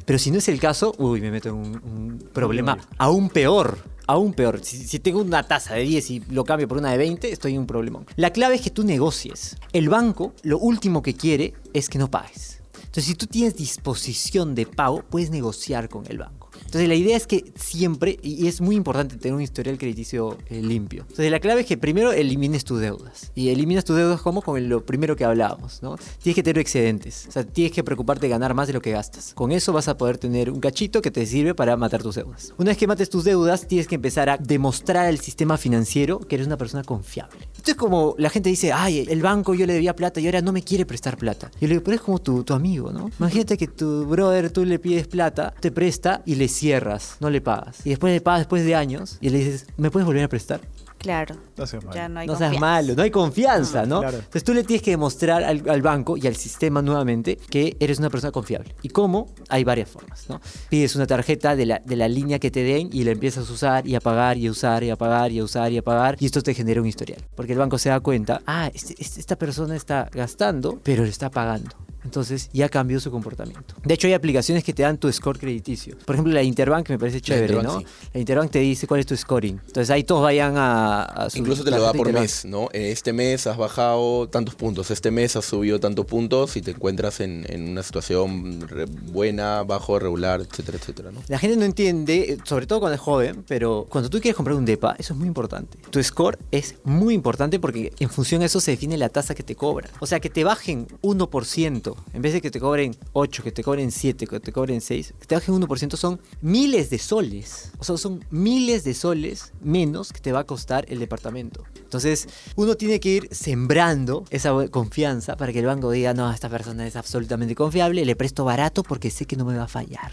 Pero 0.06 0.20
si 0.20 0.32
no 0.32 0.38
es 0.38 0.48
el 0.50 0.60
caso, 0.60 0.94
uy, 0.98 1.22
me 1.22 1.32
meto 1.32 1.50
en 1.50 1.56
un, 1.56 1.68
un 1.84 2.30
problema 2.34 2.78
aún 2.98 3.30
peor. 3.30 3.78
Aún 4.08 4.34
peor. 4.34 4.60
Si, 4.64 4.78
si 4.78 5.00
tengo 5.00 5.22
una 5.22 5.44
tasa 5.44 5.76
de 5.76 5.82
10 5.84 6.12
y 6.12 6.20
lo 6.32 6.44
cambio 6.44 6.68
por 6.68 6.80
una 6.80 6.92
de 6.92 6.98
20, 6.98 7.32
estoy 7.32 7.54
en 7.54 7.60
un 7.60 7.68
problemón. 7.68 8.06
La 8.16 8.32
clave 8.32 8.56
es 8.56 8.62
que 8.62 8.72
tú 8.72 8.84
negocies. 8.84 9.58
El 9.72 9.90
banco 9.90 10.34
lo 10.42 10.58
último 10.58 11.04
que 11.04 11.14
quiere 11.14 11.54
es 11.74 11.90
que 11.90 12.00
no 12.00 12.10
pagues. 12.10 12.60
Entonces, 12.90 13.06
si 13.06 13.14
tú 13.14 13.28
tienes 13.28 13.56
disposición 13.56 14.56
de 14.56 14.66
pago, 14.66 15.04
puedes 15.08 15.30
negociar 15.30 15.90
con 15.90 16.06
el 16.08 16.18
banco. 16.18 16.39
Entonces, 16.70 16.88
la 16.88 16.96
idea 16.96 17.18
es 17.18 17.26
que 17.26 17.52
siempre, 17.56 18.20
y 18.22 18.48
es 18.48 18.62
muy 18.62 18.76
importante 18.76 19.18
tener 19.18 19.36
un 19.36 19.42
historial 19.42 19.80
crediticio 19.80 20.38
eh, 20.50 20.62
limpio. 20.62 21.02
Entonces, 21.02 21.32
la 21.32 21.40
clave 21.40 21.62
es 21.62 21.68
que 21.68 21.78
primero 21.78 22.12
elimines 22.12 22.64
tus 22.64 22.80
deudas. 22.80 23.32
Y 23.34 23.50
eliminas 23.50 23.86
tus 23.86 23.98
deudas 23.98 24.22
como 24.22 24.44
con 24.44 24.70
lo 24.70 24.86
primero 24.86 25.16
que 25.16 25.26
hablábamos, 25.26 25.82
¿no? 25.82 25.98
Tienes 26.22 26.36
que 26.36 26.44
tener 26.44 26.60
excedentes. 26.60 27.26
O 27.28 27.32
sea, 27.32 27.44
tienes 27.44 27.74
que 27.74 27.84
preocuparte 27.84 28.28
de 28.28 28.30
ganar 28.30 28.54
más 28.54 28.68
de 28.68 28.74
lo 28.74 28.82
que 28.82 28.92
gastas. 28.92 29.34
Con 29.34 29.52
eso 29.52 29.74
vas 29.74 29.88
a 29.88 29.98
poder 29.98 30.20
tener 30.20 30.52
un 30.52 30.60
cachito 30.60 31.02
que 31.02 31.10
te 31.10 31.26
sirve 31.26 31.56
para 31.56 31.76
matar 31.76 32.04
tus 32.04 32.16
deudas. 32.16 32.54
Una 32.60 32.70
vez 32.70 32.78
que 32.78 32.86
mates 32.86 33.10
tus 33.10 33.24
deudas, 33.24 33.68
tienes 33.68 33.88
que 33.88 33.96
empezar 33.96 34.30
a 34.30 34.38
demostrar 34.38 35.08
al 35.08 35.20
sistema 35.20 35.58
financiero 35.58 36.20
que 36.20 36.36
eres 36.36 36.46
una 36.46 36.58
persona 36.58 36.84
confiable. 36.84 37.48
Esto 37.60 37.72
es 37.72 37.78
como 37.78 38.16
la 38.18 38.30
gente 38.30 38.48
dice, 38.48 38.72
ay, 38.72 39.06
el 39.10 39.22
banco 39.22 39.54
yo 39.54 39.66
le 39.66 39.74
debía 39.74 39.94
plata 39.94 40.22
y 40.22 40.26
ahora 40.28 40.40
no 40.40 40.54
me 40.54 40.62
quiere 40.62 40.86
prestar 40.86 41.18
plata. 41.18 41.52
Yo 41.60 41.68
le 41.68 41.74
digo, 41.74 41.84
pero 41.84 41.96
es 41.96 42.02
como 42.02 42.20
tu, 42.20 42.46
tu 42.46 42.54
amigo, 42.54 42.94
¿no? 42.94 43.12
Imagínate 43.20 43.58
que 43.58 43.68
tu 43.68 44.06
brother 44.06 44.50
tú 44.50 44.64
le 44.64 44.80
pides 44.80 45.08
plata, 45.08 45.54
te 45.60 45.70
presta 45.70 46.22
y 46.26 46.36
le 46.36 46.48
cierras, 46.48 47.18
no 47.20 47.30
le 47.30 47.42
pagas. 47.42 47.86
Y 47.86 47.90
después 47.90 48.14
le 48.14 48.22
pagas 48.22 48.40
después 48.40 48.64
de 48.64 48.76
años 48.76 49.18
y 49.20 49.30
le 49.30 49.40
dices, 49.40 49.66
¿me 49.76 49.92
puedes 49.92 50.08
volver 50.08 50.24
a 50.24 50.30
prestar? 50.30 50.62
Claro. 51.00 51.36
No 51.58 51.66
seas 51.66 51.84
malo. 51.84 51.96
Ya 51.96 52.10
no 52.10 52.20
hay 52.20 52.28
no 52.28 52.34
seas 52.36 52.50
confianza. 52.52 52.60
malo, 52.60 52.96
no 52.96 53.02
hay 53.04 53.10
confianza, 53.12 53.86
¿no? 53.86 54.02
Claro. 54.02 54.18
Entonces 54.18 54.44
tú 54.44 54.54
le 54.54 54.64
tienes 54.64 54.82
que 54.84 54.92
demostrar 54.92 55.44
al, 55.44 55.68
al 55.70 55.82
banco 55.82 56.18
y 56.18 56.28
al 56.28 56.36
sistema 56.36 56.82
nuevamente 56.82 57.38
que 57.50 57.78
eres 57.80 58.00
una 58.00 58.10
persona 58.10 58.32
confiable. 58.32 58.76
¿Y 58.82 58.90
cómo? 58.90 59.28
Hay 59.48 59.64
varias 59.64 59.90
formas, 59.90 60.26
¿no? 60.30 60.42
Pides 60.70 60.96
una 60.96 61.08
tarjeta 61.08 61.56
de 61.56 61.66
la, 61.66 61.82
de 61.86 61.96
la 61.96 62.08
línea 62.08 62.38
que 62.38 62.52
te 62.52 62.64
den 62.64 62.90
y 62.92 63.04
la 63.06 63.12
empiezas 63.12 63.50
a 63.50 63.54
usar 63.54 63.88
y 63.88 63.96
a 63.96 64.02
pagar 64.02 64.38
y 64.38 64.48
a 64.48 64.52
usar 64.52 64.84
y 64.84 64.90
a 64.90 64.96
pagar 64.98 65.32
y 65.32 65.40
a 65.40 65.44
usar 65.44 65.72
y 65.72 65.78
a 65.78 65.82
pagar 65.82 66.18
y 66.20 66.26
esto 66.26 66.42
te 66.42 66.54
genera 66.54 66.82
un 66.82 66.88
historial. 66.88 67.22
Porque 67.36 67.54
el 67.54 67.60
banco 67.60 67.78
se 67.78 67.90
da 67.90 68.00
cuenta, 68.02 68.42
ah, 68.46 68.70
este- 68.74 68.96
este- 69.00 69.20
esta 69.22 69.38
persona 69.38 69.76
está 69.78 70.10
gastando, 70.12 70.80
pero 70.84 71.04
le 71.04 71.10
está 71.10 71.30
pagando. 71.32 71.72
Entonces 72.04 72.50
ya 72.54 72.70
cambió 72.70 73.00
su 73.00 73.12
comportamiento. 73.12 73.76
De 73.84 73.94
hecho, 73.94 74.08
hay 74.08 74.14
aplicaciones 74.14 74.64
que 74.64 74.74
te 74.74 74.84
dan 74.84 74.98
tu 74.98 75.12
score 75.12 75.38
crediticio. 75.40 75.98
Por 76.06 76.16
ejemplo, 76.16 76.34
la 76.34 76.44
Interbank 76.44 76.90
me 76.90 76.98
parece 77.00 77.22
chévere, 77.22 77.62
¿no? 77.62 77.80
sí. 77.80 77.86
La 78.14 78.20
Interbank 78.20 78.52
te 78.52 78.60
dice 78.60 78.88
cuál 78.88 79.00
es 79.02 79.06
tu 79.06 79.16
scoring. 79.16 79.60
Entonces 79.68 79.90
ahí 79.90 80.04
todos 80.04 80.22
vayan 80.24 80.56
a, 80.58 81.04
a 81.04 81.30
su 81.30 81.38
Incluso 81.40 81.64
te 81.64 81.72
lo 81.72 81.82
da 81.82 81.90
por 81.92 82.08
Interbank. 82.08 82.22
mes, 82.24 82.46
¿no? 82.46 82.70
Eh, 82.74 82.92
Este 82.92 83.14
mes 83.14 83.48
has 83.48 83.58
bajado 83.58 84.28
tantos 84.30 84.56
puntos, 84.56 84.92
este 84.92 85.12
mes 85.12 85.36
has 85.36 85.46
subido 85.46 85.80
tantos 85.80 86.06
puntos 86.06 86.56
y 86.58 86.62
te 86.62 86.72
encuentras 86.72 87.20
en, 87.20 87.46
en 87.50 87.70
una 87.70 87.84
situación 87.84 88.66
buena, 89.12 89.64
bajo, 89.64 90.00
regular, 90.00 90.42
etcétera, 90.42 90.78
etcétera, 90.78 91.12
¿no? 91.12 91.22
La 91.28 91.38
gente 91.40 91.58
no 91.58 91.66
entiende, 91.66 92.34
eh, 92.34 92.38
sobre 92.44 92.66
todo 92.68 92.80
cuando 92.80 92.96
es 92.96 93.02
joven, 93.02 93.44
pero 93.48 93.88
cuando 93.90 94.10
tú 94.10 94.20
quieres 94.20 94.36
comprar 94.36 94.56
un 94.56 94.66
DEPA, 94.66 94.96
eso 94.98 95.14
es 95.14 95.20
muy 95.20 95.28
importante. 95.28 95.78
Tu 95.90 96.02
score 96.04 96.38
es 96.52 96.76
muy 96.84 97.14
importante 97.14 97.60
porque 97.60 97.92
en 98.00 98.10
función 98.10 98.42
a 98.42 98.46
eso 98.46 98.60
se 98.60 98.72
define 98.72 98.98
la 98.98 99.10
tasa 99.10 99.36
que 99.36 99.44
te 99.44 99.56
cobran. 99.56 99.92
O 100.00 100.06
sea, 100.08 100.20
que 100.20 100.30
te 100.30 100.44
bajen 100.44 100.88
1%, 101.02 101.89
en 102.14 102.22
vez 102.22 102.34
de 102.34 102.42
que 102.42 102.52
te 102.52 102.60
cobren 102.60 102.96
8, 103.14 103.44
que 103.44 103.52
te 103.52 103.64
cobren 103.64 103.92
7, 103.92 104.28
que 104.28 104.40
te 104.40 104.52
cobren 104.52 104.82
6, 104.82 105.14
que 105.20 105.26
te 105.26 105.36
bajen 105.36 105.56
1% 105.56 105.96
son 105.96 106.20
miles 106.42 106.90
de 106.90 107.00
soles. 107.00 107.72
O 107.80 107.84
sea, 107.84 107.98
son 107.98 108.24
miles 108.30 108.84
de 108.84 108.94
soles 108.94 109.54
menos 109.62 110.14
que 110.14 110.20
te 110.20 110.32
va 110.32 110.40
a 110.40 110.44
costar 110.44 110.86
el 110.90 111.00
departamento. 111.00 111.64
Entonces, 111.76 112.28
uno 112.56 112.76
tiene 112.76 113.00
que 113.00 113.10
ir 113.10 113.30
sembrando 113.32 114.26
esa 114.30 114.68
confianza 114.70 115.38
para 115.38 115.52
que 115.52 115.60
el 115.60 115.66
banco 115.66 115.92
diga, 115.92 116.14
no, 116.14 116.32
esta 116.32 116.50
persona 116.50 116.86
es 116.86 116.96
absolutamente 116.96 117.56
confiable, 117.56 118.06
le 118.06 118.16
presto 118.16 118.46
barato 118.46 118.84
porque 118.84 119.10
sé 119.10 119.26
que 119.26 119.36
no 119.36 119.46
me 119.46 119.58
va 119.58 119.64
a 119.64 119.68
fallar. 119.68 120.12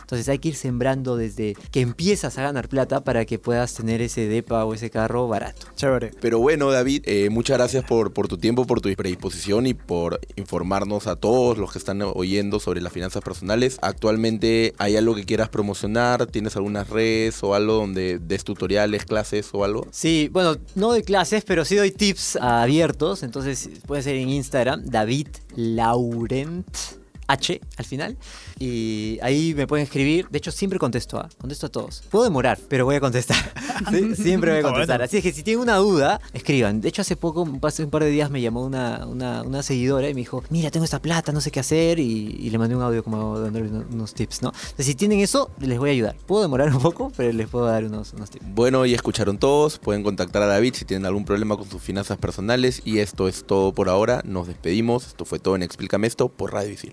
Entonces 0.00 0.28
hay 0.28 0.38
que 0.38 0.48
ir 0.48 0.56
sembrando 0.56 1.16
desde 1.16 1.56
que 1.70 1.80
empiezas 1.80 2.38
a 2.38 2.42
ganar 2.42 2.68
plata 2.68 3.04
para 3.04 3.24
que 3.24 3.38
puedas 3.38 3.74
tener 3.74 4.00
ese 4.00 4.26
depa 4.28 4.64
o 4.64 4.74
ese 4.74 4.90
carro 4.90 5.28
barato. 5.28 5.66
Chévere. 5.76 6.10
Pero 6.20 6.38
bueno, 6.38 6.70
David, 6.70 7.02
eh, 7.06 7.28
muchas 7.30 7.58
gracias 7.58 7.84
por, 7.84 8.12
por 8.12 8.28
tu 8.28 8.38
tiempo, 8.38 8.66
por 8.66 8.80
tu 8.80 8.92
predisposición 8.94 9.66
y 9.66 9.74
por 9.74 10.20
informarnos 10.36 11.03
a 11.06 11.16
todos 11.16 11.58
los 11.58 11.72
que 11.72 11.78
están 11.78 12.02
oyendo 12.02 12.60
sobre 12.60 12.80
las 12.80 12.92
finanzas 12.92 13.22
personales. 13.22 13.78
Actualmente, 13.82 14.74
¿hay 14.78 14.96
algo 14.96 15.14
que 15.14 15.24
quieras 15.24 15.48
promocionar? 15.48 16.26
¿Tienes 16.26 16.56
algunas 16.56 16.88
redes 16.88 17.42
o 17.42 17.54
algo 17.54 17.74
donde 17.74 18.18
des 18.18 18.44
tutoriales, 18.44 19.04
clases 19.04 19.50
o 19.52 19.64
algo? 19.64 19.86
Sí, 19.90 20.28
bueno, 20.32 20.56
no 20.74 20.88
doy 20.88 21.02
clases, 21.02 21.44
pero 21.44 21.64
sí 21.64 21.76
doy 21.76 21.90
tips 21.90 22.36
abiertos. 22.36 23.22
Entonces 23.22 23.68
puede 23.86 24.02
ser 24.02 24.16
en 24.16 24.28
Instagram, 24.28 24.84
David 24.84 25.28
Laurent. 25.56 26.66
H 27.26 27.60
al 27.76 27.84
final. 27.84 28.16
Y 28.58 29.18
ahí 29.22 29.54
me 29.54 29.66
pueden 29.66 29.84
escribir. 29.84 30.28
De 30.30 30.38
hecho, 30.38 30.50
siempre 30.50 30.78
contesto, 30.78 31.18
¿ah? 31.18 31.28
contesto 31.38 31.66
a 31.66 31.68
todos. 31.68 32.02
Puedo 32.10 32.24
demorar, 32.24 32.58
pero 32.68 32.84
voy 32.84 32.96
a 32.96 33.00
contestar. 33.00 33.36
¿Sí? 33.90 34.14
Siempre 34.16 34.52
voy 34.52 34.60
a 34.60 34.62
contestar. 34.62 35.02
Así 35.02 35.18
es 35.18 35.22
que 35.22 35.32
si 35.32 35.42
tienen 35.42 35.62
una 35.62 35.76
duda, 35.76 36.20
escriban. 36.32 36.80
De 36.80 36.88
hecho, 36.88 37.02
hace 37.02 37.16
poco, 37.16 37.48
hace 37.62 37.84
un 37.84 37.90
par 37.90 38.04
de 38.04 38.10
días, 38.10 38.30
me 38.30 38.40
llamó 38.40 38.64
una, 38.64 39.06
una, 39.06 39.42
una 39.42 39.62
seguidora 39.62 40.08
y 40.08 40.14
me 40.14 40.20
dijo, 40.20 40.42
mira, 40.50 40.70
tengo 40.70 40.84
esta 40.84 41.00
plata, 41.00 41.32
no 41.32 41.40
sé 41.40 41.50
qué 41.50 41.60
hacer. 41.60 41.98
Y, 41.98 42.36
y 42.40 42.50
le 42.50 42.58
mandé 42.58 42.76
un 42.76 42.82
audio 42.82 43.02
como 43.02 43.38
dándole 43.38 43.68
unos, 43.68 43.84
unos 43.92 44.14
tips, 44.14 44.42
¿no? 44.42 44.48
Entonces, 44.48 44.86
si 44.86 44.94
tienen 44.94 45.20
eso, 45.20 45.50
les 45.60 45.78
voy 45.78 45.90
a 45.90 45.92
ayudar. 45.92 46.16
Puedo 46.26 46.42
demorar 46.42 46.74
un 46.74 46.80
poco, 46.80 47.12
pero 47.16 47.32
les 47.32 47.48
puedo 47.48 47.66
dar 47.66 47.84
unos, 47.84 48.12
unos 48.12 48.30
tips. 48.30 48.44
Bueno, 48.54 48.84
ya 48.86 48.96
escucharon 48.96 49.38
todos. 49.38 49.78
Pueden 49.78 50.02
contactar 50.02 50.42
a 50.42 50.46
David 50.46 50.74
si 50.74 50.84
tienen 50.84 51.06
algún 51.06 51.24
problema 51.24 51.56
con 51.56 51.68
sus 51.68 51.82
finanzas 51.82 52.18
personales. 52.18 52.82
Y 52.84 52.98
esto 52.98 53.28
es 53.28 53.44
todo 53.44 53.72
por 53.72 53.88
ahora. 53.88 54.22
Nos 54.24 54.46
despedimos. 54.46 55.06
Esto 55.06 55.24
fue 55.24 55.38
todo 55.38 55.56
en 55.56 55.62
Explícame 55.62 56.06
esto 56.06 56.28
por 56.28 56.52
Radio 56.52 56.72
Isil. 56.72 56.92